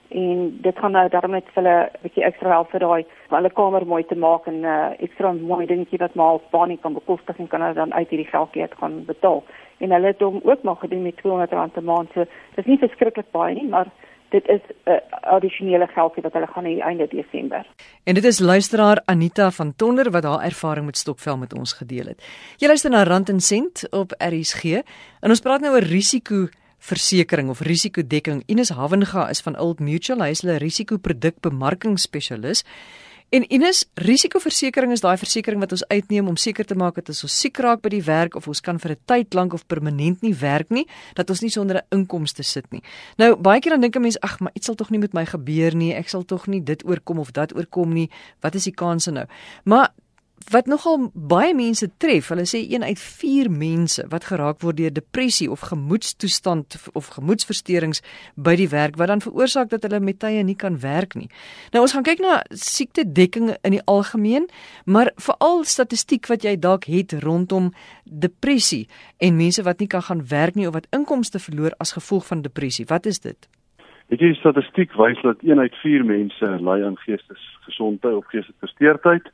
en 0.09 0.57
dit 0.61 0.77
gaan 0.77 0.91
nou 0.91 1.09
daarom 1.09 1.31
net 1.31 1.45
vir 1.53 1.63
hulle 1.63 1.77
'n 1.85 2.01
bietjie 2.01 2.23
ekstra 2.23 2.49
help 2.49 2.71
vir 2.71 2.79
daai 2.79 3.05
hulle 3.29 3.49
kamer 3.49 3.85
mooi 3.85 4.03
te 4.03 4.15
maak 4.15 4.47
en 4.47 4.61
'n 4.61 4.65
uh, 4.65 4.91
ekstra 4.99 5.33
mooi 5.33 5.65
dingetjie 5.65 5.99
wat 5.99 6.15
maar 6.15 6.39
Bani 6.51 6.77
kan 6.77 6.93
bekostig 6.93 7.39
en 7.39 7.47
kan 7.47 7.61
hulle 7.61 7.73
dan 7.73 7.93
uit 7.93 8.09
hierdie 8.09 8.31
geldjie 8.31 8.61
uit 8.61 8.75
gaan 8.79 9.05
betaal. 9.05 9.43
En 9.79 9.91
hulle 9.91 10.07
het 10.07 10.19
hom 10.19 10.39
ook 10.43 10.63
maar 10.63 10.75
gedoen 10.75 11.01
met 11.01 11.17
200 11.17 11.51
rand 11.51 11.77
'n 11.77 11.83
maand. 11.83 12.09
So 12.13 12.25
dis 12.55 12.65
nie 12.65 12.77
verskriklik 12.77 13.31
baie 13.31 13.55
nie, 13.55 13.67
maar 13.67 13.87
dit 14.29 14.47
is 14.47 14.61
'n 14.85 14.91
uh, 14.91 14.97
addisionele 15.21 15.87
geldjie 15.87 16.23
wat 16.23 16.33
hulle 16.33 16.47
gaan 16.47 16.65
hê 16.65 16.79
einde 16.79 17.07
Desember. 17.07 17.65
En 18.03 18.13
dit 18.13 18.23
is 18.23 18.39
luisteraar 18.39 19.01
Anita 19.05 19.51
van 19.51 19.75
Tonder 19.75 20.11
wat 20.11 20.23
haar 20.23 20.43
ervaring 20.43 20.85
met 20.85 20.97
stokvel 20.97 21.37
met 21.37 21.53
ons 21.53 21.73
gedeel 21.73 22.05
het. 22.05 22.23
Jy 22.57 22.67
luister 22.67 22.91
na 22.91 23.03
Rand 23.03 23.29
en 23.29 23.39
Sent 23.39 23.87
op 23.91 24.11
RSG 24.17 24.63
en 25.19 25.29
ons 25.29 25.41
praat 25.41 25.61
nou 25.61 25.73
oor 25.73 25.83
risiko 25.83 26.47
versekering 26.79 27.49
of 27.49 27.61
risikodekking. 27.61 28.43
Ines 28.47 28.69
Havenga 28.69 29.29
is 29.29 29.41
van 29.41 29.57
Old 29.57 29.79
Mutual, 29.79 30.21
hy 30.21 30.29
is 30.29 30.43
'n 30.43 30.57
risikoprodukbemarkingsspesialis. 30.57 32.63
En 33.29 33.43
Ines, 33.53 33.83
risikoversekering 33.93 34.95
is 34.95 35.03
daai 35.05 35.19
versekering 35.21 35.61
wat 35.61 35.73
ons 35.75 35.83
uitneem 35.91 36.31
om 36.31 36.37
seker 36.39 36.65
te 36.65 36.73
maak 36.73 36.95
dat 36.97 37.11
as 37.13 37.21
ons 37.27 37.35
siek 37.43 37.59
raak 37.61 37.83
by 37.85 37.91
die 37.93 38.01
werk 38.01 38.33
of 38.39 38.47
ons 38.49 38.61
kan 38.65 38.79
vir 38.81 38.91
'n 38.91 39.01
tyd 39.05 39.35
lank 39.37 39.53
of 39.53 39.67
permanent 39.67 40.21
nie 40.21 40.33
werk 40.33 40.71
nie, 40.71 40.87
dat 41.13 41.29
ons 41.29 41.41
nie 41.41 41.49
sonder 41.49 41.77
'n 41.77 41.85
inkomste 41.91 42.43
sit 42.43 42.65
nie. 42.71 42.81
Nou, 43.17 43.35
baie 43.35 43.59
keer 43.59 43.71
dan 43.71 43.81
dink 43.81 43.95
'n 43.95 44.01
mens, 44.01 44.19
ag, 44.21 44.39
maar 44.39 44.51
iets 44.55 44.65
sal 44.65 44.75
tog 44.75 44.89
nie 44.89 44.99
met 44.99 45.13
my 45.13 45.25
gebeur 45.25 45.75
nie. 45.75 45.93
Ek 45.93 46.09
sal 46.09 46.23
tog 46.23 46.47
nie 46.47 46.63
dit 46.63 46.83
oorkom 46.83 47.19
of 47.19 47.31
dat 47.31 47.55
oorkom 47.55 47.93
nie. 47.93 48.09
Wat 48.41 48.55
is 48.55 48.63
die 48.63 48.73
kanse 48.73 49.11
nou? 49.11 49.25
Maar 49.63 49.93
wat 50.51 50.65
nogal 50.65 51.09
baie 51.13 51.53
mense 51.55 51.89
tref. 51.97 52.29
Hulle 52.31 52.45
sê 52.47 52.61
een 52.63 52.83
uit 52.83 52.99
4 52.99 53.49
mense 53.51 54.05
wat 54.09 54.29
geraak 54.31 54.61
word 54.63 54.77
deur 54.77 54.93
depressie 54.93 55.49
of 55.51 55.59
gemoedstoestand 55.69 56.77
of 56.93 57.11
gemoedsversteurings 57.15 58.01
by 58.35 58.55
die 58.55 58.69
werk 58.69 58.97
wat 58.97 59.11
dan 59.11 59.21
veroorsaak 59.21 59.69
dat 59.69 59.83
hulle 59.87 59.99
met 59.99 60.19
tye 60.19 60.43
nie 60.43 60.55
kan 60.55 60.79
werk 60.79 61.15
nie. 61.15 61.29
Nou 61.73 61.83
ons 61.85 61.93
gaan 61.93 62.07
kyk 62.07 62.23
na 62.23 62.39
siektedekking 62.49 63.53
in 63.61 63.77
die 63.77 63.83
algemeen, 63.85 64.49
maar 64.85 65.11
veral 65.15 65.63
statistiek 65.63 66.27
wat 66.31 66.43
jy 66.47 66.55
dalk 66.59 66.89
het 66.89 67.13
rondom 67.23 67.71
depressie 68.03 68.87
en 69.17 69.37
mense 69.37 69.63
wat 69.63 69.79
nie 69.79 69.87
kan 69.87 70.05
gaan 70.07 70.25
werk 70.29 70.55
nie 70.55 70.67
of 70.67 70.73
wat 70.73 70.89
inkomste 70.95 71.39
verloor 71.39 71.75
as 71.79 71.93
gevolg 71.97 72.27
van 72.27 72.41
depressie. 72.41 72.85
Wat 72.89 73.05
is 73.05 73.19
dit? 73.19 73.49
Dit 74.09 74.21
is 74.25 74.39
statistiek 74.41 74.93
wys 74.97 75.21
dat 75.21 75.37
1 75.45 75.59
uit 75.59 75.75
4 75.83 76.05
mense 76.05 76.47
ly 76.65 76.79
aan 76.85 76.97
geestesgesondheid 76.97 78.15
of 78.15 78.25
geestesversteurdheid. 78.31 79.29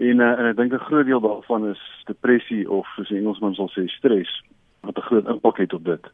En 0.00 0.18
uh, 0.18 0.38
en 0.38 0.46
ek 0.48 0.56
dink 0.56 0.72
'n 0.72 0.88
groot 0.88 1.06
deel 1.06 1.20
daarvan 1.20 1.68
is 1.68 1.82
depressie 2.04 2.70
of 2.70 2.88
soos 2.96 3.10
Engelsman 3.10 3.54
sal 3.54 3.68
sê 3.70 3.86
stres 3.86 4.32
wat 4.80 4.96
'n 4.96 5.08
groot 5.08 5.28
impak 5.28 5.56
het 5.56 5.72
op 5.72 5.84
dit. 5.84 6.04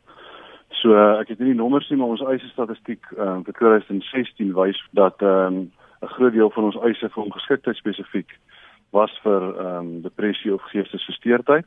So 0.68 0.90
uh, 0.90 1.20
ek 1.20 1.28
het 1.28 1.38
nie 1.38 1.52
die 1.52 1.60
nommers 1.60 1.88
nie, 1.88 1.98
maar 1.98 2.14
ons 2.14 2.24
eise 2.26 2.48
statistiek 2.48 3.04
uh, 3.18 3.38
vir 3.46 3.54
2016 3.54 4.52
wys 4.54 4.80
dat 4.90 5.22
ehm, 5.22 5.54
'n 5.54 5.70
um, 6.02 6.08
groot 6.16 6.32
deel 6.32 6.50
van 6.50 6.64
ons 6.64 6.80
eise 6.82 7.08
vir 7.08 7.22
ongeskiktheid 7.22 7.76
spesifiek 7.76 8.38
was 8.90 9.20
vir 9.22 9.42
ehm 9.42 9.78
um, 9.78 10.02
depressie 10.02 10.54
of 10.54 10.62
geestesgesteurdheid. 10.62 11.66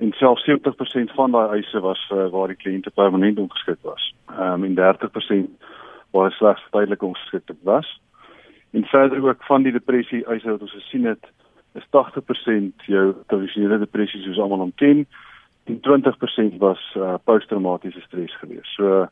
En 0.00 0.12
selfs 0.12 0.44
70% 0.50 1.12
van 1.14 1.30
daai 1.30 1.48
eise 1.56 1.80
was 1.80 2.10
uh, 2.12 2.28
waar 2.28 2.48
die 2.48 2.56
kliënte 2.56 2.90
permanent 2.90 3.38
ongeskik 3.38 3.80
was. 3.82 4.14
Ehm 4.28 4.64
um, 4.64 4.64
en 4.64 4.74
30% 4.74 5.48
waar 6.10 6.32
slegs 6.32 6.62
tydelik 6.70 7.02
ongeskik 7.02 7.50
was. 7.62 8.00
En 8.72 8.84
verder 8.84 9.24
ook 9.24 9.44
van 9.44 9.62
die 9.62 9.72
depressie 9.72 10.24
eise 10.26 10.50
wat 10.50 10.60
ons 10.60 10.72
gesien 10.72 11.04
het, 11.04 11.24
is 11.72 11.84
80% 11.96 12.86
jou 12.88 13.14
tradisionele 13.26 13.78
depressie 13.78 14.20
soos 14.22 14.38
almal 14.40 14.64
hom 14.66 14.72
ken 14.76 15.06
en 15.70 15.80
20% 15.80 16.58
was 16.58 16.80
uh, 16.96 17.14
posttraumatiese 17.24 18.00
stres 18.00 18.34
gewees. 18.40 18.74
So 18.76 19.06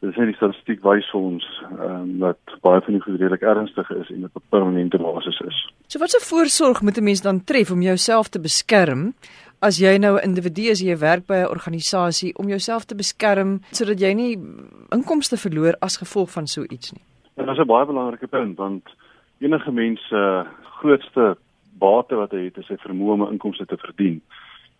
dis 0.00 0.16
net 0.16 0.30
die 0.30 0.36
statistiek 0.38 0.80
wys 0.86 1.08
vir 1.12 1.20
ons 1.20 1.46
um, 1.74 2.12
dat 2.22 2.54
baie 2.64 2.80
van 2.86 2.96
die 2.96 3.02
goed 3.04 3.18
redelik 3.18 3.44
ernstig 3.44 3.90
is 3.96 4.08
en 4.14 4.24
op 4.28 4.36
'n 4.38 4.48
permanente 4.54 4.98
basis 4.98 5.40
is. 5.48 5.58
So 5.88 5.98
wat 5.98 6.14
'n 6.16 6.24
voorsorg 6.30 6.80
moet 6.82 6.98
'n 6.98 7.04
mens 7.04 7.20
dan 7.20 7.44
tref 7.44 7.70
om 7.70 7.82
jouself 7.82 8.28
te 8.28 8.40
beskerm? 8.40 9.14
As 9.58 9.78
jy 9.78 9.98
nou 9.98 10.16
'n 10.16 10.24
individu 10.24 10.70
is, 10.70 10.80
jy 10.80 10.96
werk 10.96 11.26
by 11.26 11.34
'n 11.34 11.52
organisasie 11.56 12.34
om 12.38 12.48
jouself 12.48 12.84
te 12.84 12.94
beskerm 12.94 13.60
sodat 13.70 14.00
jy 14.00 14.12
nie 14.12 14.38
inkomste 14.88 15.36
verloor 15.36 15.74
as 15.80 15.96
gevolg 15.96 16.30
van 16.30 16.46
so 16.46 16.62
iets 16.62 16.92
nie. 16.92 17.09
En 17.34 17.46
dit 17.46 17.54
is 17.54 17.60
'n 17.60 17.66
baie 17.66 17.86
belangrike 17.86 18.26
punt 18.26 18.56
want 18.56 18.84
enige 19.38 19.72
mens 19.72 20.08
se 20.08 20.44
grootste 20.62 21.36
bate 21.78 22.14
wat 22.14 22.30
hy 22.30 22.44
het 22.44 22.56
is 22.56 22.66
sy 22.66 22.76
vermoë 22.76 23.12
om 23.12 23.30
inkomste 23.30 23.66
te 23.66 23.76
verdien. 23.76 24.20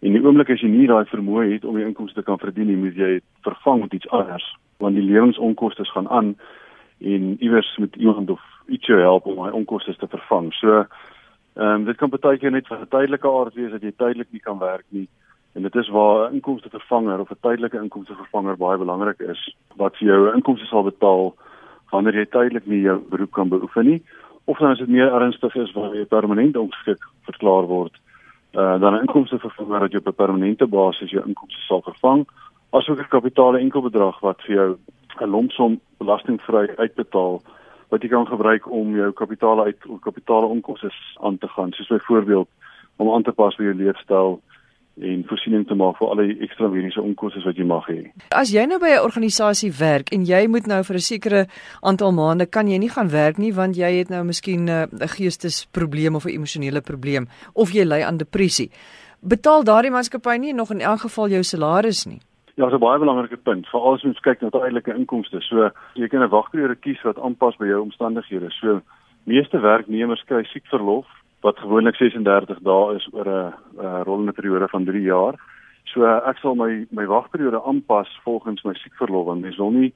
En 0.00 0.12
die 0.12 0.23
oomblik 0.25 0.50
as 0.50 0.61
jy 0.61 0.69
nie 0.69 0.87
daai 0.87 1.04
vermoë 1.04 1.52
het 1.52 1.64
om 1.64 1.76
die 1.76 1.85
inkomste 1.85 2.21
te 2.21 2.26
kan 2.26 2.38
verdien 2.38 2.66
nie, 2.66 2.76
moet 2.76 2.97
jy 2.97 3.21
vervang 3.45 3.80
met 3.80 3.92
iets 3.92 4.09
anders, 4.09 4.47
want 4.78 4.95
die 4.95 5.04
lewensonkoste 5.04 5.85
gaan 5.85 6.09
aan 6.09 6.37
en 7.00 7.37
iewers 7.40 7.76
moet 7.76 7.97
iemand 7.97 8.30
of 8.30 8.40
iets 8.69 8.87
jou 8.87 9.00
help 9.00 9.26
om 9.26 9.37
daai 9.37 9.52
onkoste 9.52 9.97
te 9.97 10.09
vervang. 10.09 10.52
So 10.54 10.85
ehm 11.57 11.66
um, 11.66 11.85
dit 11.85 11.97
kan 11.97 12.11
baie 12.11 12.38
keer 12.38 12.50
net 12.50 12.69
vir 12.69 12.80
'n 12.80 12.88
tydelike 12.88 13.28
aard 13.28 13.54
wees 13.54 13.71
dat 13.71 13.83
jy 13.83 13.92
tydelik 13.92 14.33
nie 14.33 14.40
kan 14.40 14.59
werk 14.59 14.85
nie. 14.88 15.09
En 15.54 15.62
dit 15.62 15.76
is 15.76 15.88
waar 15.88 16.30
'n 16.30 16.35
inkomste 16.35 16.69
vervanger 16.71 17.21
of 17.21 17.30
'n 17.30 17.40
tydelike 17.40 17.76
inkomste 17.83 18.14
vervanger 18.14 18.57
baie 18.57 18.78
belangrik 18.78 19.21
is 19.21 19.57
wat 19.76 19.97
vir 19.97 20.09
jou 20.09 20.35
inkomste 20.35 20.66
sal 20.66 20.83
betaal 20.83 21.35
wanneer 21.90 22.14
jy 22.14 22.26
tydelik 22.26 22.66
nie 22.66 22.82
jou 22.82 22.99
beroep 23.11 23.32
kan 23.32 23.49
beoefen 23.49 23.87
nie 23.87 24.02
of 24.44 24.59
dan 24.59 24.70
as 24.70 24.78
dit 24.78 24.88
meer 24.88 25.12
ernstig 25.12 25.54
is 25.56 25.73
waar 25.73 25.94
jy 25.94 26.04
permanent 26.04 26.56
ongeskik 26.56 27.04
verklaar 27.28 27.66
word 27.66 27.94
uh 28.54 28.78
dan 28.82 29.00
inkomste 29.00 29.38
vervanger 29.38 29.87
wat 29.87 29.92
jy 29.92 29.99
op 30.02 30.09
'n 30.09 30.20
permanente 30.23 30.66
basis 30.66 31.11
jou 31.11 31.23
inkomste 31.26 31.61
sal 31.66 31.82
vervang 31.82 32.26
asook 32.73 32.99
'n 32.99 33.14
kapitaal 33.16 33.56
enkelbedrag 33.56 34.20
wat 34.20 34.42
vir 34.42 34.54
jou 34.56 34.70
'n 35.20 35.30
lompsom 35.30 35.80
belastingvry 35.99 36.66
uitbetaal 36.76 37.42
wat 37.90 38.02
jy 38.02 38.09
kan 38.09 38.26
gebruik 38.26 38.70
om 38.70 38.97
jou 38.97 39.12
kapitaal 39.12 39.64
uit 39.64 39.78
kapitaal 40.00 40.49
onkoste 40.49 40.90
aan 41.20 41.38
te 41.38 41.49
gaan 41.49 41.73
soos 41.73 41.88
byvoorbeeld 41.88 42.49
om 42.97 43.14
aan 43.14 43.23
te 43.23 43.32
pas 43.32 43.56
by 43.56 43.64
jou 43.64 43.75
leefstyl 43.75 44.40
en 45.02 45.25
voorsiening 45.28 45.66
te 45.66 45.75
maak 45.75 45.99
vir 45.99 46.09
al 46.09 46.23
die 46.23 46.37
ekstra 46.45 46.69
mediese 46.69 47.02
onkoste 47.02 47.42
wat 47.45 47.57
jy 47.57 47.64
mag 47.64 47.87
hê. 47.90 47.99
As 48.37 48.52
jy 48.52 48.66
nou 48.66 48.78
by 48.78 48.92
'n 48.97 49.04
organisasie 49.04 49.73
werk 49.73 50.12
en 50.12 50.25
jy 50.25 50.47
moet 50.49 50.66
nou 50.66 50.83
vir 50.83 50.97
'n 50.97 51.00
sekere 51.00 51.47
aantal 51.83 52.12
maande 52.12 52.47
kan 52.47 52.69
jy 52.69 52.78
nie 52.78 52.90
gaan 52.90 53.09
werk 53.09 53.38
nie 53.38 53.52
want 53.52 53.76
jy 53.76 53.99
het 53.99 54.11
nou 54.11 54.25
miskien 54.25 54.69
eh, 54.69 54.87
'n 54.87 55.09
geestesprobleem 55.09 56.14
of 56.14 56.25
'n 56.25 56.35
emosionele 56.35 56.80
probleem 56.80 57.28
of 57.54 57.73
jy 57.73 57.85
ly 57.85 58.02
aan 58.02 58.16
depressie. 58.16 58.71
Betaal 59.23 59.64
daardie 59.64 59.90
maatskappy 59.90 60.38
nie 60.38 60.52
nog 60.52 60.71
in 60.71 60.80
elk 60.80 61.00
geval 61.00 61.28
jou 61.28 61.42
salaris 61.42 62.07
nie. 62.07 62.21
Ja, 62.57 62.64
dit 62.64 62.75
is 62.75 62.80
'n 62.80 62.85
baie 62.85 62.99
belangrike 62.99 63.37
punt. 63.37 63.66
Veral 63.69 63.95
as 63.95 64.04
ons 64.04 64.21
kyk 64.21 64.40
na 64.40 64.50
tydelike 64.50 64.95
inkomste. 64.95 65.40
So 65.40 65.71
jy 65.95 66.09
kan 66.09 66.23
'n 66.23 66.28
wagperiode 66.28 66.76
kies 66.80 67.02
wat 67.02 67.19
aanpas 67.19 67.57
by 67.57 67.66
jou 67.66 67.80
omstandighede. 67.80 68.50
So 68.50 68.80
meeste 69.25 69.61
werknemers 69.61 70.25
kry 70.25 70.45
siekverlof 70.45 71.07
wat 71.40 71.59
gewoonlik 71.59 71.97
36 71.97 72.59
dae 72.61 72.94
is 72.97 73.09
oor 73.12 73.28
'n 73.28 74.02
rollende 74.04 74.32
periode 74.32 74.68
van 74.68 74.85
3 74.85 75.02
jaar. 75.02 75.35
So 75.85 76.04
ek 76.04 76.38
sal 76.38 76.54
my 76.54 76.87
my 76.90 77.06
wagperiode 77.06 77.62
aanpas 77.62 78.20
volgens 78.25 78.62
my 78.62 78.75
siekverlof 78.75 79.26
want 79.26 79.40
mens 79.40 79.56
wil 79.56 79.70
nie 79.70 79.92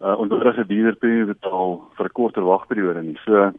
uh, 0.00 0.18
onnodige 0.18 0.66
duurder 0.66 0.96
premie 0.96 1.24
betaal 1.24 1.82
vir 1.96 2.06
'n 2.06 2.12
korter 2.12 2.44
wagperiode 2.44 3.02
nie. 3.02 3.18
So 3.24 3.52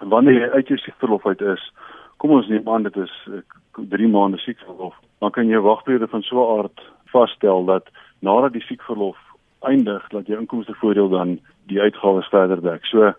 wanneer 0.00 0.40
jy 0.40 0.48
uit 0.50 0.68
jou 0.68 0.78
siekverlof 0.78 1.26
uit 1.26 1.40
is, 1.40 1.72
kom 2.16 2.30
ons 2.30 2.48
neem 2.48 2.68
aan 2.68 2.82
dit 2.82 2.96
is 2.96 3.28
3 3.74 4.06
uh, 4.06 4.12
maande 4.12 4.38
siekverlof, 4.38 4.94
dan 5.20 5.30
kan 5.30 5.48
jy 5.48 5.56
'n 5.56 5.68
wagperiode 5.70 6.08
van 6.08 6.22
so 6.22 6.36
'n 6.36 6.58
aard 6.58 6.80
vasstel 7.06 7.64
dat 7.64 7.88
nadat 8.20 8.52
die 8.52 8.62
siekverlof 8.62 9.18
eindig, 9.60 10.08
dat 10.08 10.26
jou 10.26 10.38
inkomstevoordeel 10.38 11.08
dan 11.08 11.38
die 11.66 11.80
uitgawes 11.80 12.28
verder 12.28 12.62
dek. 12.62 12.86
So 12.86 13.12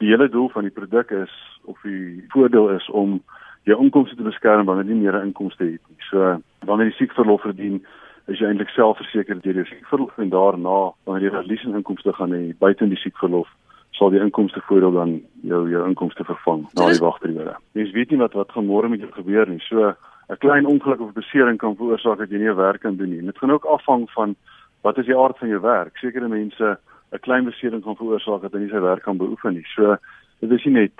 die 0.00 0.08
hele 0.08 0.28
doel 0.28 0.48
van 0.48 0.66
die 0.66 0.74
produk 0.74 1.10
is 1.10 1.32
of 1.68 1.78
die 1.84 2.24
voordeel 2.32 2.70
is 2.76 2.88
om 2.90 3.20
jou 3.68 3.76
inkomste 3.80 4.16
te 4.16 4.24
beskerm 4.24 4.66
wanneer 4.66 4.88
jy 4.88 4.94
nie 4.94 5.04
meer 5.04 5.18
'n 5.20 5.28
inkomste 5.28 5.64
het 5.64 5.82
nie. 5.88 6.00
So 6.10 6.40
wanneer 6.64 6.86
jy 6.86 6.96
siekverlof 6.98 7.42
verdien, 7.42 7.84
is 8.26 8.38
jy 8.38 8.46
eintlik 8.46 8.68
selfverseker 8.68 9.40
deur 9.40 9.54
jou 9.54 9.64
siekverlof 9.64 10.18
en 10.18 10.30
daarna 10.30 10.92
wanneer 11.04 11.30
jy 11.30 11.36
verlies 11.36 11.64
in 11.64 11.74
inkomste 11.74 12.12
gaan 12.12 12.32
hê 12.32 12.54
buite 12.58 12.88
die 12.88 12.96
siekverlof 12.96 13.48
sal 13.90 14.10
die 14.10 14.20
inkomste 14.20 14.60
voordeel 14.60 14.92
dan 14.92 15.20
jou 15.42 15.68
jou 15.70 15.86
inkomste 15.86 16.24
vervang 16.24 16.62
na 16.74 16.86
die 16.88 17.02
wagperiode. 17.04 17.56
Mens 17.72 17.92
weet 17.92 18.10
nie 18.10 18.18
wat 18.18 18.32
wat 18.32 18.52
gaan 18.52 18.66
môre 18.66 18.88
met 18.88 19.00
jou 19.00 19.10
gebeur 19.12 19.48
nie. 19.48 19.60
So 19.68 19.94
'n 20.30 20.38
klein 20.38 20.66
ongeluk 20.66 21.00
of 21.00 21.12
besering 21.12 21.58
kan 21.58 21.76
veroorsaak 21.76 22.18
dat 22.18 22.30
jy 22.30 22.38
nie 22.38 22.54
werk 22.54 22.80
kan 22.80 22.96
doen 22.96 23.10
nie. 23.10 23.22
Dit 23.22 23.38
gaan 23.38 23.50
ook 23.50 23.64
afhang 23.64 24.10
van 24.10 24.36
wat 24.82 24.98
is 24.98 25.06
die 25.06 25.16
aard 25.16 25.38
van 25.38 25.48
jou 25.48 25.60
werk. 25.60 25.96
Sekere 25.96 26.28
mense 26.28 26.78
'n 27.12 27.24
klein 27.26 27.44
besering 27.44 27.82
kan 27.82 27.96
veroorsaak 27.96 28.42
dat 28.42 28.52
hulle 28.52 28.64
nie 28.64 28.72
sy 28.72 28.80
werk 28.80 29.02
kan 29.02 29.16
beoefen 29.16 29.54
nie. 29.54 29.66
So 29.74 29.96
dit 30.40 30.50
is 30.50 30.64
nie 30.64 30.74
net 30.74 30.96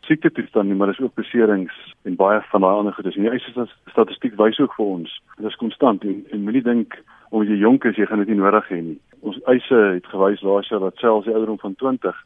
siekte 0.00 0.30
toestand 0.30 0.68
nie, 0.68 0.74
maar 0.74 0.90
dis 0.90 1.00
ook 1.00 1.14
beserings 1.14 1.74
en 2.02 2.16
baie 2.16 2.40
van 2.50 2.60
daai 2.60 2.74
ander 2.74 2.92
goedes. 2.92 3.16
En 3.16 3.22
die 3.22 3.66
statistiek 3.90 4.34
wys 4.40 4.58
ook 4.58 4.74
vir 4.74 4.86
ons, 4.86 5.22
dit 5.36 5.46
is 5.46 5.60
konstant 5.60 6.04
en, 6.04 6.24
en 6.32 6.42
moenie 6.42 6.62
dink 6.62 6.98
omdat 7.30 7.52
jy 7.52 7.60
jonk 7.62 7.84
is 7.84 7.96
jy 7.96 8.06
gaan 8.10 8.24
dit 8.24 8.32
nie 8.32 8.40
nodig 8.40 8.68
hê 8.72 8.80
nie. 8.82 8.98
Ons 9.20 9.38
eise 9.52 9.78
het 9.94 10.06
gewys 10.10 10.42
laas 10.42 10.68
jaar 10.72 10.80
dat 10.80 10.98
selfs 10.98 11.28
die 11.28 11.34
ouderdom 11.34 11.60
van 11.62 11.76
20 11.78 12.24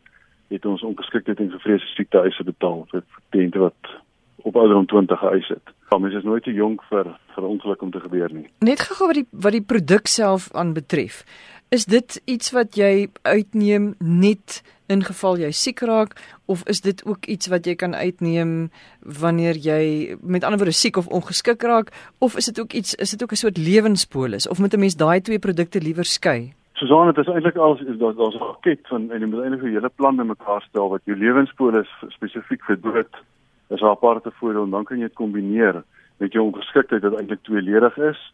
het 0.54 0.66
ons 0.70 0.82
ongeskiktheid 0.86 1.40
en 1.42 1.50
gevrese 1.50 1.86
siekte 1.92 2.22
eise 2.22 2.46
betaal 2.46 2.84
vir 2.92 3.04
kliënte 3.34 3.60
wat 3.66 3.94
op 4.44 4.56
ouderdom 4.56 4.86
20 4.86 5.18
geëis 5.18 5.48
het. 5.48 5.72
Ja, 5.90 5.98
mens 5.98 6.14
is 6.14 6.24
nooit 6.26 6.44
te 6.44 6.52
jonk 6.52 6.82
vir 6.90 7.08
vir 7.34 7.46
ongeluk 7.48 7.82
om 7.82 7.90
te 7.90 8.00
gebeur 8.00 8.32
nie. 8.32 8.46
Net 8.66 8.82
gou 8.86 9.08
wat 9.08 9.18
die 9.18 9.26
wat 9.44 9.56
die 9.56 9.64
produk 9.72 10.08
self 10.10 10.48
aanbetref. 10.52 11.22
Is 11.74 11.88
dit 11.90 12.22
iets 12.30 12.52
wat 12.54 12.76
jy 12.78 13.08
uitneem 13.26 13.94
net 13.98 14.60
in 14.86 15.00
geval 15.02 15.40
jy 15.42 15.48
siek 15.50 15.80
raak 15.88 16.12
of 16.46 16.60
is 16.70 16.84
dit 16.84 17.00
ook 17.02 17.26
iets 17.26 17.48
wat 17.50 17.66
jy 17.66 17.74
kan 17.80 17.96
uitneem 17.98 18.52
wanneer 19.22 19.58
jy 19.58 20.14
met 20.22 20.44
ander 20.46 20.60
woorde 20.60 20.76
siek 20.78 21.00
of 21.00 21.08
ongeskik 21.18 21.64
raak 21.66 21.90
of 22.22 22.36
is 22.38 22.46
dit 22.50 22.60
ook 22.62 22.76
iets 22.78 22.94
is 23.06 23.16
dit 23.16 23.24
ook 23.24 23.34
'n 23.34 23.42
soort 23.42 23.58
lewenspolis 23.58 24.46
of 24.48 24.60
moet 24.62 24.74
'n 24.74 24.84
mens 24.84 24.94
daai 24.94 25.20
twee 25.20 25.38
produkte 25.38 25.80
liewer 25.82 26.04
skei? 26.04 26.54
Susan, 26.74 27.06
dit 27.06 27.18
is 27.18 27.32
eintlik 27.34 27.56
al 27.56 27.74
daar's 27.76 28.16
daar's 28.16 28.34
'n 28.34 28.38
pakket 28.38 28.86
van 28.86 29.10
en 29.10 29.20
jy 29.20 29.26
moet 29.26 29.42
eintlik 29.42 29.62
'n 29.62 29.74
hele 29.74 29.90
plan 29.96 30.16
bymekaar 30.16 30.62
stel 30.62 30.88
wat 30.88 31.02
jou 31.04 31.18
lewenspolis 31.18 31.90
spesifiek 32.08 32.62
vir 32.64 32.80
dood 32.80 33.12
is 33.70 33.80
'n 33.80 33.94
aparte 33.96 34.30
voordeel 34.30 34.64
en 34.64 34.70
dan 34.70 34.84
kan 34.84 34.98
jy 34.98 35.06
dit 35.06 35.14
kombineer 35.14 35.82
met 36.18 36.32
jou 36.32 36.44
ongeskiktheid 36.44 37.02
wat 37.02 37.18
eintlik 37.18 37.42
tweeledig 37.42 37.96
is. 37.98 38.32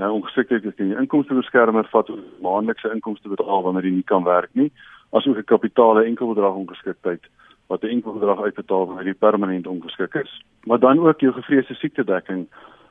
Ja, 0.00 0.08
ongeskiktheid 0.08 0.64
is 0.64 0.78
jy 0.80 0.94
inkomstebeskermer 0.96 1.84
vat 1.92 2.08
maandelikse 2.40 2.88
inkomste 2.94 3.28
betaal 3.28 3.66
wanneer 3.66 3.84
jy 3.84 3.98
nie 3.98 4.06
kan 4.08 4.24
werk 4.24 4.48
nie, 4.56 4.70
asook 5.12 5.36
'n 5.36 5.44
kapitale 5.44 6.04
enkelbedrag 6.08 6.54
ongeskiktheid 6.56 7.20
wat 7.68 7.82
'n 7.84 7.92
enkelbedrag 7.96 8.40
uitbetaal 8.40 8.86
wanneer 8.86 9.10
jy 9.12 9.14
permanent 9.14 9.66
ongeskik 9.66 10.14
is. 10.14 10.32
Maar 10.64 10.78
dan 10.78 10.98
ook 10.98 11.20
jou 11.20 11.32
gevreesde 11.32 11.74
siektedekking 11.74 12.48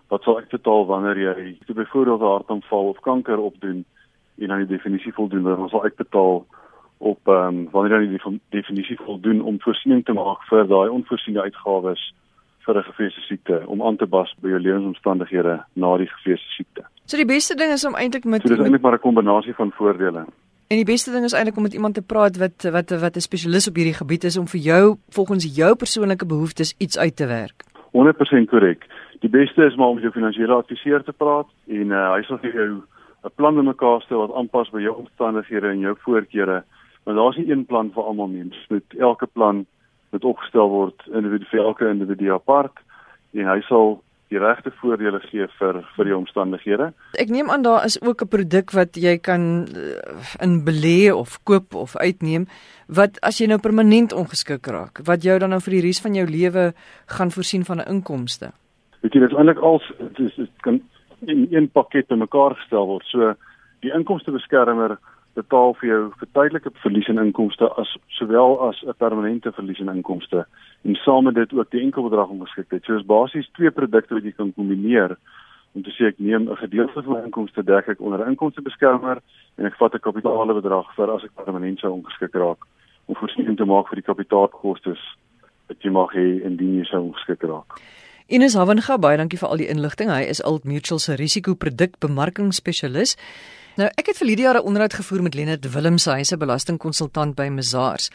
wat 0.10 0.24
sal 0.24 0.38
uitbetaal 0.38 0.86
wanneer 0.86 1.18
jy 1.18 1.58
byvoorbeeld 1.74 2.22
'n 2.22 2.34
hartaanval 2.36 2.90
of 2.90 3.00
kanker 3.00 3.40
opdoen 3.40 3.86
en 4.38 4.52
aan 4.52 4.66
die 4.68 4.76
definisie 4.78 5.14
voldoen, 5.14 5.44
dan 5.44 5.70
sal 5.70 5.84
uitbetaal 5.84 6.46
op 6.98 7.20
ehm 7.28 7.48
um, 7.48 7.70
wanneer 7.72 8.02
jy 8.02 8.10
die 8.10 8.40
definisie 8.50 9.00
voldoen 9.02 9.42
om 9.42 9.62
voorsiening 9.62 10.06
te 10.06 10.14
maak 10.14 10.44
vir 10.50 10.68
daai 10.68 10.90
onvoorsiene 10.90 11.42
uitgawes 11.42 12.14
vir 12.66 12.78
'n 12.78 12.84
gevreesde 12.84 13.22
siekte 13.22 13.64
om 13.68 13.82
aan 13.82 13.98
te 13.98 14.08
pas 14.08 14.36
by 14.42 14.50
jou 14.50 14.60
lewensomstandighede 14.60 15.64
na 15.74 15.98
die 15.98 16.08
gevreesde 16.08 16.50
siekte. 16.50 16.84
So 17.10 17.18
die 17.18 17.26
beste 17.26 17.56
ding 17.58 17.72
is 17.74 17.86
om 17.90 17.96
eintlik 17.98 18.26
met 18.30 18.44
so, 18.44 18.48
Dit 18.48 18.60
is 18.60 18.64
eintlik 18.64 18.82
maar 18.82 18.98
'n 18.98 19.06
kombinasie 19.06 19.54
van 19.54 19.72
voordele. 19.72 20.26
En 20.70 20.78
die 20.78 20.86
beste 20.86 21.12
ding 21.12 21.24
is 21.24 21.34
eintlik 21.34 21.58
om 21.58 21.64
met 21.64 21.74
iemand 21.74 21.94
te 21.94 22.02
praat 22.02 22.38
wat 22.38 22.70
wat 22.72 22.90
wat 23.02 23.16
'n 23.16 23.28
spesialis 23.30 23.68
op 23.68 23.76
hierdie 23.76 24.00
gebied 24.02 24.24
is 24.24 24.38
om 24.38 24.48
vir 24.48 24.62
jou 24.62 24.98
volgens 25.10 25.56
jou 25.56 25.76
persoonlike 25.76 26.26
behoeftes 26.26 26.76
iets 26.78 26.98
uit 26.98 27.16
te 27.16 27.26
werk. 27.26 27.64
100% 27.92 28.50
korrek. 28.50 28.86
Die 29.20 29.30
beste 29.30 29.66
is 29.66 29.76
maar 29.76 29.88
om 29.88 29.94
met 29.96 30.04
jou 30.04 30.14
finansiële 30.14 30.54
adviseur 30.54 31.04
te 31.04 31.14
praat 31.14 31.48
en 31.68 31.88
uh, 31.92 32.14
hy 32.14 32.22
sal 32.22 32.38
vir 32.38 32.54
jou 32.54 32.82
'n 33.24 33.32
plan 33.36 33.56
bymekaar 33.56 34.02
stel 34.02 34.28
wat 34.28 34.36
aanpas 34.36 34.70
by 34.70 34.82
jou 34.82 34.96
omstandighede 34.96 35.68
en 35.68 35.80
jou 35.80 35.96
voorkeure 36.00 36.64
Maar 37.10 37.18
daar's 37.18 37.36
nie 37.36 37.52
een 37.52 37.66
plan 37.66 37.92
vir 37.94 38.04
almal 38.04 38.28
nie. 38.28 38.54
Met 38.68 38.84
elke 38.98 39.26
plan 39.26 39.66
moet 40.10 40.24
opgestel 40.24 40.70
word 40.70 41.08
individueel 41.08 41.50
vir 41.50 41.60
elke 41.60 41.88
individu 41.90 42.34
apart 42.34 42.78
en 43.32 43.48
hy 43.48 43.62
sal 43.62 44.04
die 44.30 44.40
regte 44.40 44.72
voordele 44.82 45.20
gee 45.26 45.48
vir 45.60 45.82
vir 45.96 46.06
die 46.06 46.16
omstandighede. 46.16 46.92
Ek 47.18 47.32
neem 47.34 47.50
aan 47.50 47.64
daar 47.66 47.86
is 47.86 47.98
ook 48.02 48.22
'n 48.22 48.30
produk 48.30 48.72
wat 48.72 48.96
jy 48.96 49.18
kan 49.18 49.66
uh, 49.66 49.98
in 50.42 50.64
belê 50.66 51.12
of 51.14 51.40
koop 51.44 51.76
of 51.76 51.96
uitneem 51.98 52.46
wat 52.88 53.20
as 53.22 53.40
jy 53.40 53.48
nou 53.48 53.60
permanent 53.60 54.14
ongeskik 54.14 54.68
raak, 54.68 55.02
wat 55.06 55.24
jou 55.24 55.40
dan 55.40 55.50
nou 55.50 55.60
vir 55.60 55.74
die 55.74 55.86
res 55.88 56.02
van 56.02 56.14
jou 56.14 56.26
lewe 56.26 56.74
gaan 57.08 57.32
voorsien 57.32 57.66
van 57.66 57.78
'n 57.80 57.90
inkomste. 57.90 58.52
Weet 59.02 59.14
jy, 59.14 59.20
dit 59.20 59.32
is 59.32 59.38
eintlik 59.38 59.60
al 59.60 59.82
dit 60.16 60.50
kan 60.62 60.82
in 61.26 61.48
een 61.52 61.70
pakket 61.70 62.08
bymekaar 62.08 62.56
gestel 62.56 62.86
word. 62.86 63.06
So 63.06 63.36
die 63.82 63.94
inkomstebeskermer 63.94 64.98
betaal 65.40 65.74
vir 65.80 65.90
jou 65.90 66.02
vir 66.20 66.30
tydelike 66.38 66.72
verlies 66.84 67.10
in 67.12 67.22
inkomste 67.24 67.68
as 67.82 67.92
sowel 68.20 68.60
as 68.70 68.78
'n 68.84 69.00
permanente 69.04 69.52
verlies 69.52 69.80
in 69.80 69.96
inkomste 69.96 70.46
en 70.86 70.96
saam 70.96 71.24
met 71.24 71.36
dit 71.36 71.54
ook 71.54 71.72
die 71.72 71.82
enkelbedrag 71.82 72.30
ongeskiktheid. 72.30 72.84
So 72.84 72.96
is 72.96 73.06
basies 73.06 73.50
twee 73.58 73.72
produkte 73.72 74.14
wat 74.14 74.24
jy 74.24 74.32
kan 74.32 74.54
kombineer 74.54 75.18
om 75.76 75.84
te 75.84 75.92
sê 75.92 76.08
ek 76.08 76.20
neem 76.20 76.50
'n 76.50 76.56
gedeelte 76.56 77.04
van 77.04 77.14
my 77.14 77.22
inkomste 77.26 77.64
dek 77.64 77.88
ek 77.88 78.02
onder 78.02 78.28
inkomstebeskermer 78.28 79.18
en 79.58 79.66
ek 79.66 79.78
vat 79.78 79.94
'n 79.94 80.00
kapitale 80.00 80.54
bedrag 80.54 80.96
vir 80.96 81.12
as 81.12 81.24
ek 81.24 81.36
permanent 81.36 81.80
sou 81.80 81.92
ongeskik 81.92 82.36
raak 82.36 82.62
om 83.08 83.16
voorsiening 83.16 83.58
te 83.58 83.66
maak 83.66 83.88
vir 83.90 83.96
die 83.96 84.10
kapitaalkoste 84.12 84.96
wat 85.68 85.82
jy 85.82 85.92
mag 85.92 86.14
hê 86.14 86.46
indien 86.46 86.80
jy 86.80 86.86
sou 86.86 87.02
ongeskik 87.02 87.44
raak. 87.44 87.82
Ines 88.30 88.54
Havenga, 88.54 88.98
baie 88.98 89.18
dankie 89.18 89.42
vir 89.42 89.50
al 89.50 89.58
die 89.58 89.70
inligting. 89.70 90.10
Hy 90.10 90.24
is 90.30 90.46
Old 90.46 90.64
Mutual 90.64 91.00
se 91.00 91.16
risikoprodukbemarkingsspesialis. 91.16 93.18
Nou, 93.78 93.90
ek 93.96 94.08
het 94.08 94.18
vir 94.18 94.28
Lydia 94.28 94.52
'n 94.54 94.66
onderhoud 94.66 94.94
gevoer 94.94 95.22
met 95.22 95.34
Lennard 95.34 95.72
Willemse, 95.72 96.12
hy's 96.12 96.32
'n 96.32 96.38
belastingkonsultant 96.40 97.36
by 97.36 97.48
Mazars. 97.50 98.10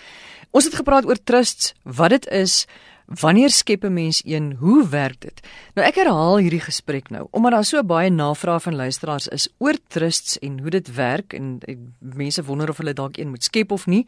Ons 0.51 0.65
het 0.65 0.75
gepraat 0.75 1.07
oor 1.07 1.19
trusts, 1.25 1.75
wat 1.83 2.11
dit 2.11 2.27
is, 2.27 2.67
Wanneer 3.05 3.51
skep 3.51 3.85
'n 3.85 3.93
mens 3.93 4.23
een? 4.25 4.57
Hoe 4.59 4.89
werk 4.89 5.21
dit? 5.21 5.41
Nou 5.75 5.87
ek 5.87 5.95
herhaal 5.95 6.39
hierdie 6.39 6.61
gesprek 6.61 7.11
nou 7.11 7.29
omdat 7.31 7.53
daar 7.53 7.65
so 7.65 7.83
baie 7.83 8.11
navrae 8.11 8.61
van 8.61 8.75
luisteraars 8.75 9.29
is 9.29 9.49
oor 9.59 9.77
trusts 9.89 10.39
en 10.39 10.59
hoe 10.61 10.71
dit 10.71 10.95
werk 10.95 11.33
en, 11.33 11.59
en 11.61 11.95
mense 11.99 12.45
wonder 12.45 12.69
of 12.69 12.77
hulle 12.77 12.93
dalk 12.93 13.17
een 13.17 13.29
moet 13.29 13.45
skep 13.45 13.71
of 13.71 13.87
nie. 13.87 14.07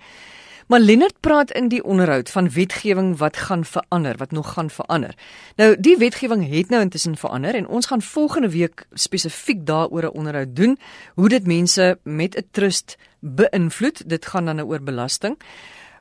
Maar 0.67 0.81
Lennard 0.81 1.21
praat 1.21 1.51
in 1.51 1.69
die 1.69 1.85
onderhoud 1.85 2.31
van 2.31 2.51
wetgewing 2.51 3.17
wat 3.17 3.37
gaan 3.37 3.65
verander, 3.65 4.17
wat 4.17 4.31
nog 4.31 4.53
gaan 4.53 4.71
verander. 4.71 5.15
Nou 5.57 5.77
die 5.81 5.97
wetgewing 5.97 6.49
het 6.51 6.69
nou 6.69 6.83
intussen 6.83 7.17
verander 7.17 7.55
en 7.55 7.69
ons 7.69 7.87
gaan 7.87 8.03
volgende 8.03 8.51
week 8.51 8.87
spesifiek 8.93 9.67
daaroor 9.67 10.03
'n 10.03 10.17
onderhoud 10.19 10.57
doen 10.57 10.79
hoe 11.15 11.29
dit 11.29 11.47
mense 11.47 11.99
met 12.03 12.37
'n 12.37 12.49
trust 12.51 12.97
beïnvloed. 13.21 14.09
Dit 14.09 14.27
gaan 14.27 14.45
dan 14.45 14.57
nou 14.57 14.69
oor 14.69 14.83
belasting. 14.83 15.39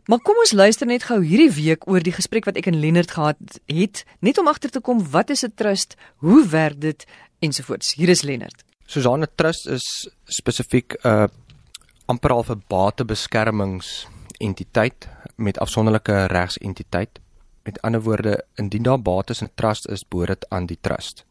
Maar 0.05 0.19
kom 0.19 0.37
ons 0.37 0.51
luister 0.51 0.87
net 0.87 1.03
gou 1.03 1.23
hierdie 1.23 1.51
week 1.51 1.87
oor 1.89 1.99
die 1.99 2.13
gesprek 2.13 2.45
wat 2.45 2.55
ek 2.55 2.65
en 2.65 2.79
Lennard 2.79 3.11
gehad 3.11 3.37
het, 3.65 4.03
net 4.19 4.37
om 4.37 4.47
agter 4.47 4.69
te 4.69 4.79
kom 4.79 5.09
wat 5.09 5.29
is 5.29 5.43
'n 5.43 5.51
trust, 5.55 5.95
hoe 6.15 6.47
werk 6.47 6.81
dit 6.81 7.05
ensovoorts. 7.39 7.93
Hier 7.93 8.09
is 8.09 8.21
Lennard. 8.21 8.63
Susanne 8.85 9.27
Trust 9.35 9.67
is 9.67 10.09
spesifiek 10.25 10.93
'n 11.03 11.07
uh, 11.07 11.27
amper 12.05 12.31
al 12.31 12.43
vir 12.43 12.57
batebeskermingsentiteit 14.35 15.07
met 15.35 15.59
afsonderlike 15.59 16.25
regsentiteit. 16.25 17.19
Met 17.63 17.81
ander 17.81 18.01
woorde, 18.01 18.45
indien 18.55 18.83
daar 18.83 19.01
bates 19.01 19.41
in 19.41 19.47
'n 19.47 19.55
trust 19.55 19.87
is, 19.87 20.07
behoort 20.07 20.27
dit 20.27 20.49
aan 20.49 20.65
die 20.65 20.77
trust. 20.81 21.25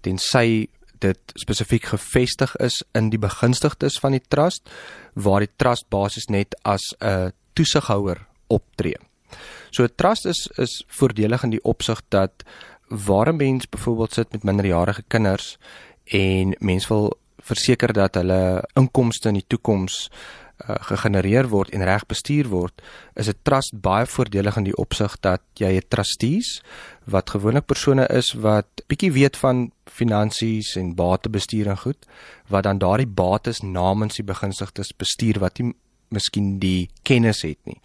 Tensy 0.00 0.68
dit 0.98 1.18
spesifiek 1.34 1.84
gevestig 1.84 2.56
is 2.56 2.84
in 2.92 3.10
die 3.10 3.18
begunstigdes 3.18 3.98
van 3.98 4.10
die 4.10 4.22
trust 4.28 4.70
waar 5.14 5.40
die 5.40 5.50
trust 5.56 5.88
basies 5.88 6.26
net 6.26 6.54
as 6.62 6.94
'n 7.00 7.32
toesighouer 7.52 8.26
optree. 8.46 8.96
So 9.70 9.82
'n 9.82 9.94
trust 9.96 10.26
is 10.26 10.48
is 10.56 10.84
voordelig 10.86 11.42
in 11.42 11.50
die 11.50 11.64
opsig 11.64 12.02
dat 12.08 12.44
waar 12.88 13.32
'n 13.32 13.36
mens 13.36 13.68
byvoorbeeld 13.68 14.12
sit 14.12 14.32
met 14.32 14.42
minderjarige 14.42 15.02
kinders 15.08 15.58
en 16.04 16.56
mens 16.58 16.88
wil 16.88 17.18
verseker 17.38 17.92
dat 17.92 18.14
hulle 18.14 18.68
inkomste 18.74 19.28
in 19.28 19.34
die 19.34 19.46
toekoms 19.46 20.10
uh, 20.68 20.74
gegenereer 20.88 21.48
word 21.48 21.70
en 21.70 21.84
reg 21.84 22.06
bestuur 22.06 22.48
word, 22.48 22.82
is 23.14 23.28
'n 23.28 23.38
trust 23.42 23.74
baie 23.80 24.06
voordelig 24.06 24.56
in 24.56 24.64
die 24.64 24.76
opsig 24.76 25.16
dat 25.20 25.42
jy 25.54 25.76
'n 25.76 25.88
trustees 25.88 26.62
wat 27.04 27.30
gewoonlik 27.30 27.66
persone 27.66 28.06
is 28.10 28.32
wat 28.32 28.66
bietjie 28.88 29.12
weet 29.12 29.36
van 29.36 29.72
finansies 29.86 30.76
en 30.76 30.94
batebestuur 30.94 31.68
en 31.68 31.78
goed, 31.78 32.06
wat 32.48 32.64
dan 32.64 32.78
daardie 32.78 33.06
bates 33.06 33.62
namens 33.62 34.16
die 34.16 34.24
begunstigdes 34.24 34.92
bestuur 34.96 35.38
wat 35.40 35.58
nie 35.58 35.74
miskien 36.10 36.58
die 36.58 36.88
kennis 37.02 37.42
het 37.42 37.58
nie. 37.64 37.80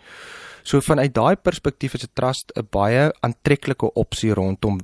So 0.64 0.82
vanuit 0.82 1.14
daai 1.16 1.36
perspektief 1.36 1.94
is 1.94 2.04
'n 2.04 2.14
trust 2.14 2.52
'n 2.56 2.68
baie 2.70 3.12
aantreklike 3.22 3.94
opsie 3.94 4.34
rondom 4.34 4.80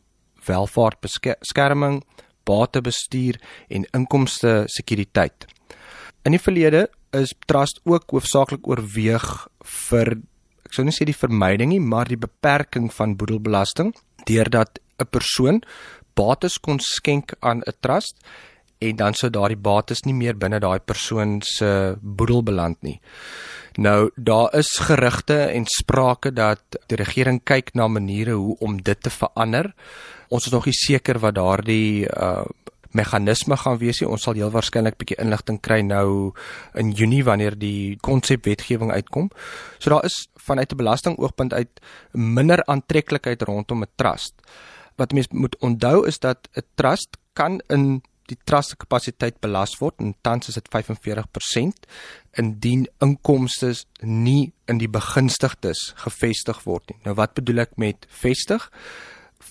welvaartbeskerming, 0.46 2.04
batebestuur 2.44 3.40
en 3.70 3.86
inkomste 3.94 4.64
sekuriteit. 4.68 5.46
In 6.24 6.32
die 6.32 6.40
verlede 6.40 6.90
is 7.14 7.34
trust 7.46 7.82
ook 7.84 8.12
hoofsaaklik 8.12 8.68
oorweeg 8.68 9.28
vir 9.90 10.18
ek 10.66 10.74
sou 10.74 10.86
nie 10.86 10.96
sê 10.96 11.06
die 11.06 11.18
vermyding 11.18 11.70
nie, 11.70 11.82
maar 11.82 12.10
die 12.10 12.18
beperking 12.18 12.90
van 12.94 13.18
boedelbelasting 13.18 13.94
deurdat 14.26 14.80
'n 15.00 15.06
persoon 15.12 15.62
bates 16.16 16.58
kon 16.58 16.80
skenk 16.80 17.34
aan 17.42 17.62
'n 17.62 17.78
trust 17.82 18.18
en 18.80 18.96
dan 18.96 19.14
sou 19.14 19.30
daardie 19.30 19.58
bates 19.58 20.04
nie 20.04 20.14
meer 20.14 20.36
binne 20.38 20.60
daai 20.60 20.80
persoon 20.80 21.42
se 21.42 21.96
boedel 22.02 22.44
beland 22.44 22.82
nie. 22.82 23.00
Nou 23.78 24.12
daar 24.16 24.54
is 24.54 24.72
gerugte 24.88 25.38
en 25.56 25.66
sprake 25.66 26.34
dat 26.34 26.62
die 26.88 26.98
regering 26.98 27.42
kyk 27.44 27.74
na 27.74 27.88
maniere 27.88 28.32
hoe 28.32 28.58
om 28.60 28.78
dit 28.82 29.02
te 29.02 29.10
verander. 29.10 29.74
Ons 30.30 30.46
is 30.46 30.52
nog 30.52 30.66
nie 30.66 30.78
seker 30.78 31.20
wat 31.20 31.36
daardie 31.36 32.06
uh 32.10 32.46
meganisme 32.94 33.58
gaan 33.58 33.78
wees 33.82 34.02
nie. 34.02 34.10
Ons 34.10 34.24
sal 34.28 34.38
heel 34.40 34.52
waarskynlik 34.54 34.98
bietjie 35.02 35.20
inligting 35.22 35.60
kry 35.62 35.82
nou 35.82 36.34
in 36.80 36.92
Junie 36.92 37.24
wanneer 37.24 37.58
die 37.60 37.98
konsepwetgewing 38.02 38.92
uitkom. 38.92 39.30
So 39.80 39.90
daar 39.90 40.06
is 40.06 40.28
vanuit 40.36 40.72
'n 40.72 40.78
belastingoogpunt 40.78 41.54
uit 41.54 41.82
minder 42.12 42.64
aantreklikheid 42.66 43.42
rondom 43.42 43.84
'n 43.84 43.92
trust. 43.96 44.34
Wat 44.96 45.12
mense 45.12 45.30
moet 45.32 45.56
onthou 45.60 46.08
is 46.08 46.20
dat 46.20 46.48
'n 46.56 46.66
trust 46.76 47.18
kan 47.34 47.62
in 47.68 48.02
die 48.32 48.38
trust 48.48 48.78
kapasiteit 48.80 49.40
belas 49.44 49.76
word 49.82 50.00
en 50.00 50.14
tans 50.22 50.48
is 50.48 50.56
dit 50.56 50.70
45% 50.72 51.88
indien 52.40 52.88
inkomste 53.04 53.74
nie 54.02 54.54
in 54.72 54.80
die 54.82 54.90
begunstigdes 54.92 55.92
gefestig 56.06 56.64
word 56.64 56.90
nie. 56.90 57.00
Nou 57.06 57.16
wat 57.20 57.36
bedoel 57.40 57.66
ek 57.66 57.78
met 57.78 58.08
vestig? 58.24 58.70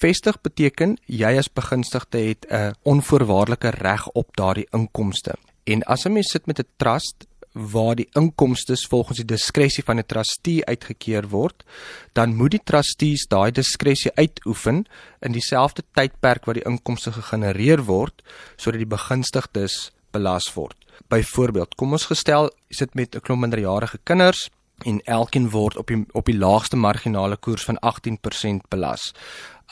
Vestig 0.02 0.40
beteken 0.42 0.96
jy 1.06 1.28
as 1.38 1.46
begunstigde 1.46 2.18
het 2.18 2.46
'n 2.50 2.74
onvoorwaardelike 2.82 3.70
reg 3.70 4.08
op 4.08 4.36
daardie 4.36 4.66
inkomste. 4.72 5.34
En 5.64 5.82
as 5.82 6.04
'n 6.04 6.12
mens 6.12 6.30
sit 6.30 6.46
met 6.46 6.58
'n 6.58 6.66
trust 6.76 7.26
waar 7.52 7.94
die 7.94 8.08
inkomste 8.12 8.76
volgens 8.88 9.18
die 9.18 9.26
diskresie 9.26 9.84
van 9.84 9.98
'n 9.98 10.06
trustee 10.06 10.64
uitgekeer 10.64 11.28
word, 11.28 11.64
dan 12.12 12.34
moet 12.34 12.50
die 12.50 12.64
trustees 12.64 13.26
daai 13.28 13.50
diskresie 13.50 14.10
uitoefen 14.14 14.86
in 15.20 15.32
dieselfde 15.32 15.82
tydperk 15.92 16.44
wat 16.44 16.54
die 16.54 16.66
inkomste 16.66 17.12
gegenereer 17.12 17.84
word 17.84 18.22
sodat 18.56 18.80
die 18.80 18.96
begunstigdes 18.96 19.92
belas 20.10 20.54
word. 20.54 20.76
Byvoorbeeld, 21.08 21.74
kom 21.74 21.92
ons 21.92 22.06
gestel 22.06 22.50
jy 22.68 22.74
sit 22.74 22.94
met 22.94 23.14
'n 23.14 23.20
klomp 23.20 23.40
minderjarige 23.40 23.98
kinders 24.02 24.50
en 24.84 25.00
elkeen 25.04 25.50
word 25.50 25.76
op 25.76 25.86
die 25.86 26.04
op 26.12 26.26
die 26.26 26.38
laagste 26.38 26.76
marginale 26.76 27.36
koers 27.36 27.64
van 27.64 27.78
18% 27.78 28.68
belas. 28.68 29.12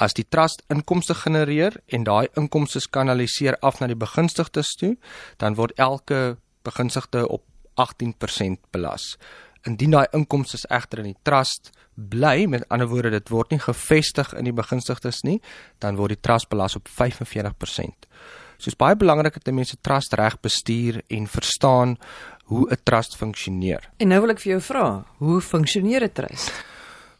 As 0.00 0.14
die 0.16 0.24
trust 0.24 0.62
inkomste 0.72 1.14
genereer 1.14 1.76
en 1.92 2.06
daai 2.08 2.28
inkomste 2.40 2.80
kanaliseer 2.88 3.58
af 3.60 3.80
na 3.80 3.88
die 3.90 3.98
begunstigdes 3.98 4.72
toe, 4.80 4.94
dan 5.36 5.58
word 5.58 5.76
elke 5.76 6.38
begunstigde 6.64 7.26
op 7.28 7.44
18% 7.80 8.56
belas. 8.72 9.16
Indien 9.68 9.92
daai 9.92 10.06
inkomste 10.16 10.58
egter 10.72 11.02
in 11.02 11.10
die 11.12 11.20
trust 11.22 11.72
bly, 11.94 12.46
met 12.48 12.64
ander 12.72 12.88
woorde 12.88 13.12
dit 13.12 13.28
word 13.28 13.52
nie 13.52 13.60
gevestig 13.60 14.32
in 14.38 14.48
die 14.48 14.56
begunstigdes 14.56 15.20
nie, 15.28 15.40
dan 15.84 16.00
word 16.00 16.16
die 16.16 16.22
trust 16.24 16.48
belas 16.48 16.78
op 16.80 16.88
45%. 16.88 18.08
So 18.60 18.72
is 18.72 18.76
baie 18.76 18.96
belangrik 18.96 19.36
dat 19.36 19.52
mense 19.56 19.76
trust 19.84 20.16
reg 20.16 20.36
bestuur 20.40 21.02
en 21.08 21.26
verstaan 21.26 21.96
hoe 22.50 22.66
'n 22.70 22.80
trust 22.84 23.16
funksioneer. 23.16 23.90
En 23.98 24.08
nou 24.08 24.20
wil 24.20 24.30
ek 24.30 24.40
vir 24.40 24.52
jou 24.52 24.60
vra, 24.60 25.04
hoe 25.18 25.40
funksioneer 25.40 26.04
'n 26.04 26.12
trust? 26.12 26.52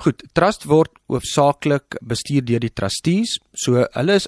Goed, 0.01 0.23
trust 0.33 0.65
word 0.65 0.95
hoofsaaklik 1.13 1.99
bestuur 2.09 2.45
deur 2.49 2.63
die 2.63 2.73
trustees, 2.73 3.35
so 3.53 3.83
hulle 3.83 4.15
is 4.17 4.27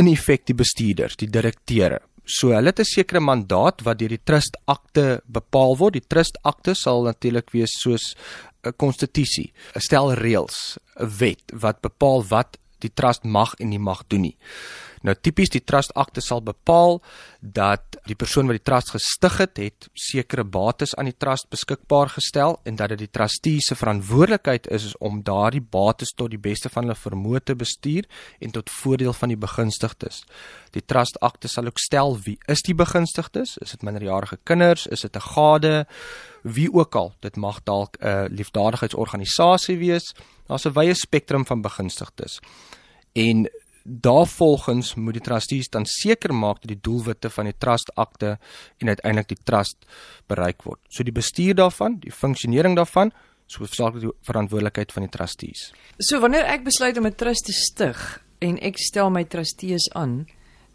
in 0.00 0.08
effek 0.08 0.46
die 0.48 0.56
bestuurders, 0.56 1.18
die 1.20 1.28
direkteure. 1.28 1.98
So 2.24 2.54
hulle 2.54 2.72
het 2.72 2.80
'n 2.80 2.88
sekere 2.88 3.20
mandaat 3.20 3.82
wat 3.84 3.98
deur 3.98 4.08
die 4.08 4.24
trust 4.24 4.56
akte 4.66 5.20
bepaal 5.26 5.76
word. 5.76 5.94
Die 5.94 6.08
trust 6.08 6.38
akte 6.42 6.74
sal 6.74 7.02
natuurlik 7.02 7.52
wees 7.52 7.72
soos 7.82 8.14
'n 8.64 8.72
konstitusie, 8.78 9.52
'n 9.76 9.80
stel 9.80 10.14
reëls, 10.14 10.78
'n 10.96 11.10
wet 11.18 11.52
wat 11.52 11.82
bepaal 11.82 12.24
wat 12.28 12.56
die 12.80 12.92
trust 12.94 13.24
mag 13.24 13.54
en 13.60 13.68
nie 13.68 13.78
mag 13.78 14.02
doen 14.08 14.22
nie. 14.22 14.36
Nou 15.00 15.14
tipies 15.16 15.48
die 15.48 15.62
trust 15.64 15.94
akte 15.96 16.20
sal 16.20 16.42
bepaal 16.44 16.98
dat 17.40 17.96
die 18.04 18.16
persoon 18.18 18.50
wat 18.50 18.58
die 18.58 18.64
trust 18.68 18.92
gestig 18.92 19.38
het, 19.40 19.56
het 19.56 19.88
sekere 19.96 20.44
bates 20.44 20.92
aan 20.94 21.08
die 21.08 21.16
trust 21.16 21.48
beskikbaar 21.52 22.12
gestel 22.12 22.58
en 22.68 22.76
dat 22.76 22.92
dit 22.92 23.06
die 23.06 23.10
trustee 23.10 23.62
se 23.64 23.76
verantwoordelikheid 23.80 24.68
is, 24.68 24.92
om 25.00 25.22
daardie 25.24 25.62
bates 25.62 26.12
tot 26.12 26.30
die 26.34 26.40
beste 26.40 26.68
van 26.68 26.84
hulle 26.84 26.98
vermoë 26.98 27.40
te 27.48 27.56
bestuur 27.56 28.08
en 28.44 28.52
tot 28.52 28.72
voordeel 28.80 29.16
van 29.16 29.32
die 29.32 29.40
begunstigdes. 29.40 30.24
Die 30.76 30.84
trust 30.84 31.16
akte 31.24 31.48
sal 31.48 31.70
ook 31.70 31.80
stel 31.80 32.18
wie 32.26 32.36
is 32.52 32.60
die 32.66 32.76
begunstigdes? 32.76 33.56
Is 33.64 33.72
dit 33.76 33.86
minderjarige 33.86 34.38
kinders? 34.44 34.86
Is 34.86 35.00
dit 35.00 35.16
'n 35.16 35.20
gade? 35.32 35.86
Wie 36.42 36.72
ook 36.72 36.94
al, 36.94 37.14
dit 37.20 37.36
mag 37.36 37.62
dalk 37.64 37.96
'n 38.00 38.28
liefdadigheidsorganisasie 38.34 39.78
wees. 39.78 40.14
Daar's 40.46 40.66
'n 40.66 40.72
wye 40.72 40.94
spektrum 40.94 41.46
van 41.46 41.62
begunstigdes. 41.62 42.40
En 43.12 43.50
daarvolgens 43.84 44.94
moet 44.94 45.16
die 45.18 45.22
trustees 45.22 45.68
dan 45.68 45.86
seker 45.86 46.34
maak 46.34 46.60
dat 46.60 46.68
die 46.68 46.80
doelwitte 46.80 47.30
van 47.30 47.48
die 47.48 47.56
trust 47.58 47.92
akte 47.94 48.38
en 48.78 48.88
uiteindelik 48.88 49.28
die 49.28 49.42
trust 49.44 49.86
bereik 50.26 50.62
word. 50.62 50.80
So 50.88 51.02
die 51.02 51.14
bestuur 51.14 51.54
daarvan, 51.54 51.98
die 52.00 52.12
funksionering 52.12 52.76
daarvan, 52.76 53.12
so 53.46 53.64
hoofsaaklik 53.64 54.04
die 54.04 54.12
verantwoordelikheid 54.26 54.92
van 54.92 55.06
die 55.06 55.12
trustees. 55.12 55.70
So 55.98 56.20
wanneer 56.20 56.46
ek 56.46 56.64
besluit 56.64 56.98
om 56.98 57.06
'n 57.06 57.14
trust 57.14 57.46
te 57.46 57.52
stig 57.52 58.22
en 58.38 58.58
ek 58.58 58.78
stel 58.78 59.10
my 59.10 59.24
trustees 59.24 59.90
aan, 59.92 60.26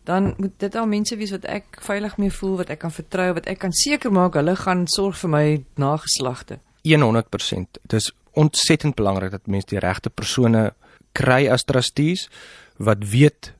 dan 0.03 0.33
moet 0.37 0.59
dit 0.59 0.75
al 0.75 0.87
mense 0.87 1.15
wees 1.17 1.31
wat 1.31 1.45
ek 1.45 1.79
veilig 1.81 2.17
mee 2.17 2.31
voel, 2.31 2.57
wat 2.57 2.69
ek 2.69 2.79
kan 2.79 2.91
vertrou, 2.91 3.33
wat 3.33 3.47
ek 3.47 3.59
kan 3.59 3.73
seker 3.73 4.11
maak 4.11 4.33
hulle 4.33 4.55
gaan 4.55 4.87
sorg 4.87 5.17
vir 5.17 5.29
my 5.29 5.65
nageslagte. 5.81 6.59
100%. 6.83 7.79
Dit 7.81 7.93
is 7.93 8.11
ontsettend 8.33 8.95
belangrik 8.95 9.31
dat 9.31 9.47
mense 9.47 9.67
die 9.67 9.79
regte 9.79 10.09
persone 10.09 10.73
kry 11.13 11.47
as 11.49 11.63
trustees 11.63 12.29
wat 12.77 13.03
weet 13.03 13.53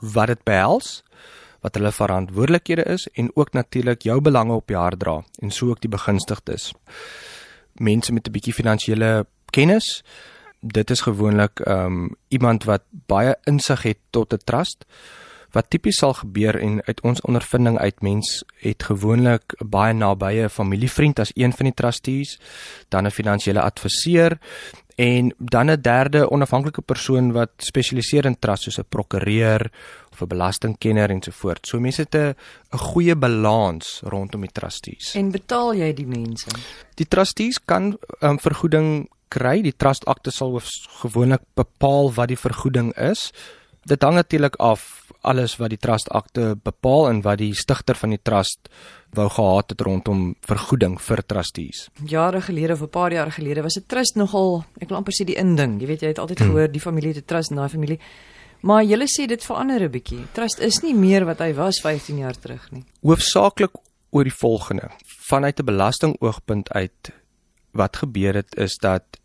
wat 0.00 0.26
dit 0.26 0.42
behels, 0.44 1.02
wat 1.60 1.74
hulle 1.76 1.92
verantwoordelikhede 1.92 2.84
is 2.88 3.08
en 3.12 3.30
ook 3.36 3.52
natuurlik 3.52 4.02
jou 4.02 4.20
belange 4.20 4.52
op 4.52 4.66
die 4.66 4.76
hart 4.76 4.98
dra 4.98 5.20
en 5.42 5.50
so 5.50 5.68
ook 5.68 5.80
die 5.80 5.92
begunstigdes. 5.92 6.72
Mense 7.74 8.12
met 8.12 8.28
'n 8.28 8.32
bietjie 8.32 8.54
finansiële 8.54 9.26
kennis 9.50 10.02
dit 10.60 10.90
is 10.90 11.00
gewoonlik 11.00 11.60
ehm 11.60 11.86
um, 11.86 12.16
iemand 12.28 12.64
wat 12.64 12.82
baie 13.06 13.36
insig 13.44 13.82
het 13.82 13.98
tot 14.10 14.32
'n 14.32 14.44
trust 14.44 14.84
wat 15.50 15.70
tipies 15.70 15.98
sal 15.98 16.14
gebeur 16.14 16.58
en 16.60 16.82
uit 16.86 17.00
ons 17.00 17.20
ondervinding 17.20 17.78
uit 17.78 18.02
mens 18.02 18.44
het 18.62 18.82
gewoonlik 18.82 19.54
baie 19.58 19.94
nabye 19.94 20.48
familievriend 20.48 21.18
as 21.18 21.32
een 21.34 21.52
van 21.52 21.70
die 21.70 21.74
trustees, 21.74 22.38
dan 22.88 23.06
'n 23.06 23.10
finansiële 23.10 23.60
adviseur 23.60 24.38
en 25.00 25.32
dan 25.38 25.70
'n 25.70 25.80
derde 25.80 26.30
onafhanklike 26.30 26.82
persoon 26.82 27.32
wat 27.32 27.50
spesialiseer 27.56 28.24
in 28.24 28.38
trust 28.38 28.62
soos 28.62 28.78
'n 28.78 28.88
prokureur 28.88 29.70
of 30.12 30.20
'n 30.20 30.26
belastingkenner 30.26 31.10
ensovoorts. 31.10 31.68
So 31.68 31.80
mense 31.80 32.02
het 32.02 32.14
'n 32.14 32.34
'n 32.72 32.78
goeie 32.78 33.16
balans 33.16 34.00
rondom 34.04 34.40
die 34.40 34.52
trustees. 34.52 35.14
En 35.14 35.30
betaal 35.30 35.74
jy 35.74 35.94
die 35.94 36.06
mense? 36.06 36.48
Die 36.94 37.08
trustees 37.08 37.64
kan 37.64 37.98
um, 38.20 38.38
vergoeding 38.38 39.08
kry. 39.28 39.62
Die 39.62 39.76
trust 39.76 40.04
akte 40.04 40.30
sal 40.30 40.60
gewoonlik 41.00 41.42
bepaal 41.54 42.12
wat 42.12 42.28
die 42.28 42.38
vergoeding 42.38 42.96
is. 42.96 43.32
Dit 43.84 44.02
hang 44.02 44.14
natuurlik 44.14 44.56
af 44.56 45.09
alles 45.22 45.56
wat 45.56 45.70
die 45.70 45.78
trust 45.78 46.08
akte 46.10 46.56
bepaal 46.62 47.08
en 47.08 47.22
wat 47.22 47.38
die 47.38 47.54
stigter 47.54 47.94
van 47.94 48.10
die 48.10 48.22
trust 48.22 48.68
wou 49.12 49.28
gehad 49.28 49.70
het 49.70 49.80
rondom 49.80 50.34
vergoeding 50.46 51.00
vir 51.00 51.22
trustees. 51.26 51.88
Jare 52.06 52.40
gelede 52.40 52.72
of 52.72 52.82
'n 52.82 52.88
paar 52.88 53.12
jaar 53.12 53.32
gelede 53.32 53.62
was 53.62 53.76
'n 53.76 53.84
trust 53.86 54.16
nogal, 54.16 54.64
ek 54.80 54.88
wil 54.88 54.96
amper 54.98 55.12
sê 55.12 55.24
die 55.24 55.36
inding. 55.36 55.80
Jy 55.80 55.86
weet 55.86 56.00
jy 56.00 56.08
het 56.08 56.18
altyd 56.18 56.40
gehoor 56.40 56.68
die 56.68 56.80
familie 56.80 57.14
het 57.14 57.24
'n 57.24 57.26
trust 57.26 57.50
en 57.50 57.56
daai 57.56 57.68
familie 57.68 57.98
Maar 58.60 58.84
julle 58.84 59.06
sê 59.08 59.26
dit 59.26 59.44
verander 59.44 59.82
'n 59.82 59.90
bietjie. 59.90 60.26
Trust 60.32 60.58
is 60.58 60.82
nie 60.82 60.94
meer 60.94 61.24
wat 61.24 61.38
hy 61.38 61.54
was 61.54 61.80
15 61.80 62.18
jaar 62.18 62.38
terug 62.38 62.70
nie. 62.70 62.84
Hoofsaaklik 63.02 63.70
oor 64.10 64.24
die 64.24 64.36
volgende. 64.36 64.90
Vanuit 65.06 65.60
'n 65.60 65.64
belastingoogpunt 65.64 66.72
uit 66.72 67.12
wat 67.72 67.96
gebeur 67.96 68.34
het 68.34 68.56
is 68.56 68.76
dat 68.76 69.19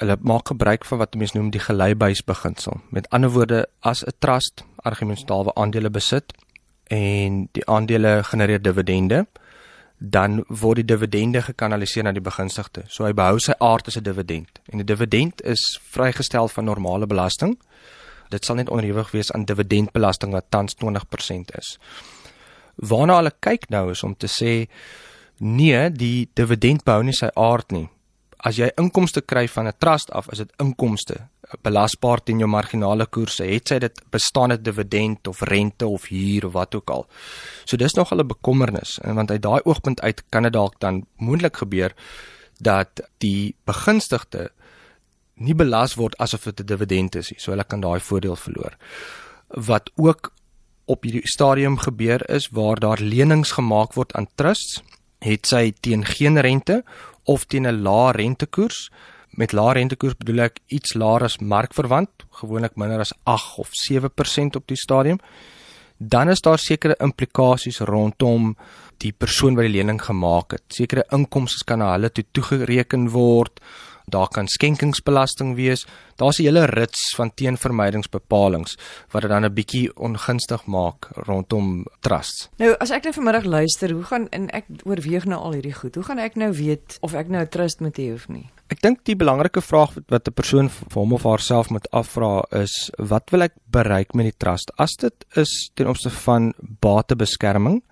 hulle 0.00 0.16
maak 0.24 0.48
gebruik 0.48 0.84
van 0.88 0.98
wat 0.98 1.14
mense 1.14 1.36
noem 1.36 1.50
die 1.52 1.60
geleibuisbeginsel. 1.60 2.80
Met 2.88 3.08
ander 3.10 3.30
woorde, 3.30 3.66
as 3.80 4.04
'n 4.04 4.16
trust 4.18 4.64
argumentaalwe 4.76 5.54
aandele 5.54 5.90
besit 5.90 6.32
en 6.86 7.48
die 7.52 7.66
aandele 7.66 8.22
genereer 8.24 8.62
dividende, 8.62 9.26
dan 9.98 10.44
word 10.48 10.76
die 10.76 10.84
dividende 10.84 11.42
gekanaliseer 11.42 12.02
na 12.04 12.12
die 12.12 12.24
begunstigde. 12.24 12.84
So 12.88 13.04
hy 13.04 13.12
behou 13.12 13.38
sy 13.38 13.52
aard 13.58 13.86
as 13.86 13.96
'n 13.96 14.02
dividend. 14.02 14.60
En 14.72 14.78
'n 14.78 14.86
dividend 14.86 15.42
is 15.42 15.80
vrygestel 15.82 16.48
van 16.48 16.64
normale 16.64 17.06
belasting. 17.06 17.58
Dit 18.28 18.44
sal 18.44 18.56
net 18.56 18.70
onderhewig 18.70 19.10
wees 19.10 19.32
aan 19.32 19.44
dividendbelasting 19.44 20.32
wat 20.32 20.44
tans 20.48 20.74
20% 20.74 21.56
is. 21.58 21.78
Waarna 22.74 23.16
hulle 23.16 23.32
kyk 23.38 23.68
nou 23.68 23.90
is 23.90 24.02
om 24.02 24.16
te 24.16 24.26
sê 24.26 24.68
nee, 25.36 25.90
die 25.90 26.30
dividend 26.34 26.84
behou 26.84 27.02
nie 27.02 27.12
sy 27.12 27.28
aard 27.34 27.70
nie 27.70 27.88
as 28.46 28.56
jy 28.56 28.70
inkomste 28.80 29.20
kry 29.20 29.48
van 29.48 29.66
'n 29.66 29.78
trust 29.78 30.10
af, 30.12 30.30
is 30.32 30.38
dit 30.38 30.52
inkomste 30.58 31.28
belasbaar 31.62 32.22
teen 32.22 32.38
jou 32.38 32.48
marginale 32.48 33.06
koerse. 33.06 33.44
Het 33.44 33.68
sy 33.68 33.78
dit 33.78 34.02
bestaande 34.10 34.60
dividend 34.62 35.26
of 35.26 35.42
rente 35.42 35.86
of 35.86 36.08
huur 36.08 36.46
of 36.46 36.52
wat 36.52 36.74
ook 36.74 36.90
al. 36.90 37.06
So 37.64 37.76
dis 37.76 37.94
nog 37.94 38.12
'n 38.12 38.26
bekommernis 38.26 38.98
en 39.02 39.14
want 39.14 39.30
uit 39.30 39.42
daai 39.42 39.60
oogpunt 39.64 40.00
uit 40.00 40.22
kan 40.30 40.42
dit 40.42 40.52
dalk 40.52 40.80
dan 40.80 41.06
moontlik 41.16 41.56
gebeur 41.56 41.92
dat 42.58 43.00
die 43.18 43.54
begunstigde 43.64 44.50
nie 45.34 45.54
belas 45.54 45.94
word 45.94 46.16
asof 46.18 46.44
dit 46.44 46.60
'n 46.60 46.66
dividend 46.66 47.14
is 47.14 47.30
nie. 47.30 47.40
So 47.40 47.50
hulle 47.50 47.64
kan 47.64 47.80
daai 47.80 48.00
voordeel 48.00 48.36
verloor. 48.36 48.76
Wat 49.48 49.90
ook 49.96 50.32
op 50.84 51.02
hierdie 51.02 51.28
stadium 51.28 51.78
gebeur 51.78 52.30
is 52.30 52.48
waar 52.48 52.80
daar 52.80 53.00
lenings 53.00 53.52
gemaak 53.52 53.94
word 53.94 54.12
aan 54.12 54.28
trusts, 54.34 54.82
het 55.18 55.46
sy 55.46 55.72
teen 55.80 56.04
geen 56.04 56.40
rente 56.40 56.84
of 57.24 57.46
teen 57.46 57.66
'n 57.66 57.82
lae 57.82 58.12
rentekoers. 58.12 58.90
Met 59.30 59.52
lae 59.52 59.72
rentekoers 59.72 60.16
bedoel 60.16 60.40
ek 60.40 60.58
iets 60.68 60.94
laer 60.94 61.22
as 61.22 61.38
markverwant, 61.38 62.10
gewoonlik 62.30 62.76
minder 62.76 63.00
as 63.00 63.12
8 63.24 63.58
of 63.58 63.70
7% 63.72 64.56
op 64.56 64.66
die 64.66 64.76
stadium. 64.76 65.18
Dan 65.98 66.28
is 66.28 66.40
daar 66.40 66.58
sekere 66.58 66.96
implikasies 66.98 67.80
rondom 67.80 68.56
die 68.98 69.12
persoon 69.12 69.54
wat 69.54 69.64
die 69.64 69.76
lening 69.76 70.00
gemaak 70.02 70.52
het. 70.52 70.64
Sekere 70.68 71.04
inkomste 71.12 71.64
kan 71.64 71.78
na 71.78 71.92
hulle 71.92 72.10
toe 72.10 72.24
toegereken 72.32 73.10
word 73.10 73.60
daar 74.06 74.28
kan 74.28 74.48
skenkingsbelasting 74.48 75.54
wees. 75.56 75.86
Daar's 76.16 76.38
'n 76.38 76.42
hele 76.42 76.64
rits 76.64 77.14
van 77.16 77.30
teenvermydingsbepalings 77.34 78.78
wat 79.10 79.22
dit 79.22 79.30
dan 79.30 79.44
'n 79.44 79.54
bietjie 79.54 79.96
ongunstig 79.96 80.66
maak 80.66 81.08
rondom 81.14 81.86
trusts. 82.00 82.48
Nou, 82.56 82.74
as 82.78 82.90
ek 82.90 83.02
nou 83.02 83.14
vanmiddag 83.14 83.44
luister, 83.44 83.90
hoe 83.90 84.02
gaan 84.02 84.28
en 84.28 84.48
ek 84.50 84.64
oorweeg 84.84 85.24
nou 85.24 85.40
al 85.40 85.52
hierdie 85.52 85.74
goed. 85.74 85.94
Hoe 85.94 86.04
gaan 86.04 86.18
ek 86.18 86.36
nou 86.36 86.52
weet 86.52 86.98
of 87.00 87.14
ek 87.14 87.28
nou 87.28 87.42
'n 87.42 87.48
trust 87.48 87.80
moet 87.80 87.96
hê 87.98 88.12
of 88.12 88.28
nie? 88.28 88.50
Ek 88.70 88.80
dink 88.80 89.00
die 89.04 89.16
belangrike 89.16 89.60
vraag 89.60 89.96
wat 90.08 90.28
'n 90.28 90.32
persoon 90.32 90.68
vir 90.70 91.00
hom 91.02 91.12
of 91.12 91.22
haarself 91.22 91.70
moet 91.70 91.90
afvra 91.90 92.44
is, 92.52 92.90
wat 92.98 93.30
wil 93.30 93.42
ek 93.42 93.52
bereik 93.70 94.14
met 94.14 94.24
die 94.24 94.38
trust? 94.38 94.70
As 94.78 94.94
dit 94.96 95.24
is 95.34 95.70
ten 95.74 95.88
opsigte 95.88 96.16
van 96.16 96.54
batebeskerming, 96.80 97.82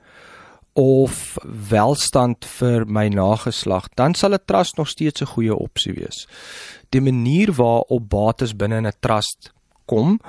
of 0.79 1.37
welstand 1.43 2.47
vir 2.47 2.85
my 2.87 3.09
nageslag, 3.11 3.89
dan 3.99 4.15
sal 4.15 4.35
'n 4.35 4.47
trust 4.47 4.77
nog 4.77 4.89
steeds 4.89 5.23
'n 5.23 5.33
goeie 5.35 5.55
opsie 5.55 5.93
wees. 5.93 6.27
Die 6.91 7.01
manier 7.01 7.53
waarop 7.53 8.09
bates 8.09 8.57
binne 8.57 8.81
'n 8.81 8.93
trust 9.01 9.53
kom 9.87 10.21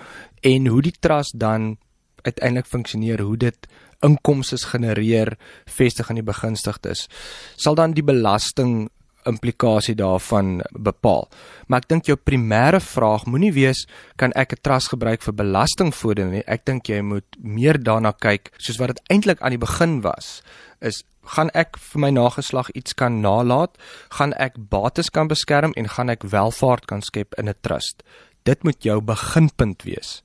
en 0.42 0.68
hoe 0.68 0.82
die 0.82 0.96
trust 1.00 1.40
dan 1.40 1.78
uiteindelik 2.22 2.66
funksioneer, 2.66 3.22
hoe 3.22 3.38
dit 3.38 3.68
inkomste 4.02 4.58
genereer 4.58 5.38
vestig 5.66 6.10
aan 6.10 6.16
die 6.16 6.24
begunstigdes, 6.24 7.08
sal 7.56 7.76
dan 7.76 7.92
die 7.92 8.04
belasting 8.04 8.90
implikasie 9.26 9.96
daarvan 9.96 10.62
bepaal. 10.72 11.28
Maar 11.68 11.84
ek 11.84 11.90
dink 11.90 12.10
jou 12.10 12.18
primêre 12.18 12.80
vraag 12.80 13.26
moenie 13.26 13.52
wees 13.54 13.86
kan 14.18 14.32
ek 14.36 14.54
'n 14.54 14.62
trust 14.62 14.90
gebruik 14.90 15.22
vir 15.22 15.34
belastingvoordele 15.34 16.32
nie. 16.32 16.44
Ek 16.48 16.66
dink 16.66 16.88
jy 16.90 17.02
moet 17.02 17.26
meer 17.40 17.78
daarna 17.78 18.12
kyk 18.12 18.52
soos 18.58 18.80
wat 18.80 18.96
dit 18.96 19.02
eintlik 19.10 19.42
aan 19.42 19.52
die 19.52 19.66
begin 19.66 20.02
was. 20.02 20.42
Is 20.82 21.04
gaan 21.26 21.50
ek 21.54 21.78
vir 21.78 22.00
my 22.02 22.10
nageslag 22.10 22.70
iets 22.72 22.94
kan 22.94 23.22
nalat? 23.22 23.78
Gaan 24.10 24.34
ek 24.34 24.56
bates 24.70 25.10
kan 25.10 25.28
beskerm 25.28 25.74
en 25.76 25.88
gaan 25.88 26.10
ek 26.10 26.24
welvaart 26.24 26.86
kan 26.86 27.02
skep 27.02 27.34
in 27.38 27.50
'n 27.50 27.56
trust? 27.62 28.04
Dit 28.44 28.64
moet 28.64 28.84
jou 28.84 29.02
beginpunt 29.02 29.84
wees 29.84 30.22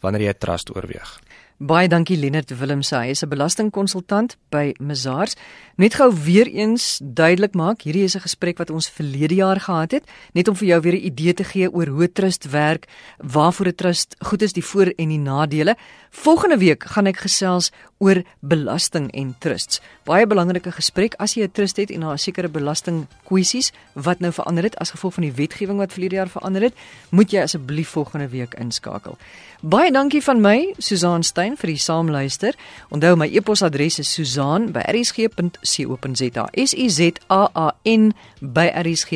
wanneer 0.00 0.22
jy 0.22 0.30
'n 0.30 0.38
trust 0.38 0.70
oorweeg. 0.70 1.20
Baie 1.58 1.88
dankie 1.90 2.14
Lennard 2.14 2.52
Willems. 2.54 2.92
Hy 2.94 3.10
is 3.10 3.24
'n 3.24 3.28
belastingkonsultant 3.28 4.36
by 4.48 4.74
Mazars. 4.78 5.34
Net 5.74 5.94
gou 5.94 6.14
weer 6.14 6.46
eens 6.46 7.00
duidelik 7.02 7.54
maak, 7.54 7.82
hierdie 7.82 8.04
is 8.04 8.14
'n 8.14 8.20
gesprek 8.20 8.58
wat 8.58 8.70
ons 8.70 8.88
verlede 8.88 9.34
jaar 9.34 9.60
gehad 9.60 9.90
het, 9.90 10.04
net 10.34 10.48
om 10.48 10.54
vir 10.54 10.68
jou 10.68 10.80
weer 10.80 10.94
'n 10.94 11.06
idee 11.06 11.34
te 11.34 11.44
gee 11.44 11.68
oor 11.70 11.86
hoe 11.86 12.04
'n 12.04 12.12
trust 12.12 12.50
werk, 12.50 12.86
waarvoor 13.18 13.66
'n 13.66 13.74
trust 13.74 14.16
goed 14.18 14.42
is, 14.42 14.52
die 14.52 14.64
voor 14.64 14.92
en 14.96 15.08
die 15.08 15.18
nadele. 15.18 15.76
Volgende 16.10 16.58
week 16.58 16.84
gaan 16.84 17.06
ek 17.06 17.16
gesels 17.16 17.70
oor 17.98 18.22
belasting 18.40 19.10
en 19.12 19.34
trusts. 19.38 19.80
Baie 20.04 20.26
belangrike 20.26 20.72
gesprek 20.72 21.14
as 21.18 21.34
jy 21.34 21.42
'n 21.42 21.50
trust 21.52 21.76
het 21.76 21.90
en 21.90 22.00
daar 22.00 22.14
is 22.14 22.22
sekere 22.22 22.48
belasting 22.48 23.06
kwessies 23.24 23.72
wat 23.94 24.20
nou 24.20 24.32
verander 24.32 24.64
het 24.64 24.76
as 24.78 24.90
gevolg 24.90 25.14
van 25.14 25.22
die 25.22 25.32
wetgewing 25.32 25.78
wat 25.78 25.92
verlede 25.92 26.14
jaar 26.14 26.28
verander 26.28 26.62
het, 26.62 26.74
moet 27.10 27.30
jy 27.30 27.42
asseblief 27.42 27.88
volgende 27.88 28.28
week 28.28 28.54
inskakel. 28.54 29.16
Baie 29.62 29.92
dankie 29.92 30.22
van 30.22 30.40
my, 30.40 30.74
Susan 30.78 31.22
Stein 31.22 31.47
vir 31.56 31.66
die 31.72 31.78
saamluister. 31.78 32.54
Onthou 32.90 33.16
my 33.16 33.28
e-posadres 33.32 33.98
is 33.98 34.12
susan@rsg.co.za. 34.12 36.48
S 36.52 36.74
U 36.74 36.88
Z 36.88 37.12
A 37.28 37.48
A 37.54 37.74
N 37.84 38.12
@rsg.co.za. 38.42 39.08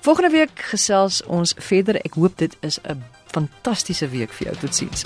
Volgende 0.00 0.30
week 0.30 0.60
gesels 0.72 1.22
ons 1.26 1.54
verder. 1.58 1.96
Ek 2.04 2.14
hoop 2.14 2.38
dit 2.38 2.56
is 2.60 2.78
'n 2.82 3.04
fantastiese 3.26 4.08
week 4.08 4.32
vir 4.32 4.46
jou. 4.46 4.56
Totsiens. 4.56 5.04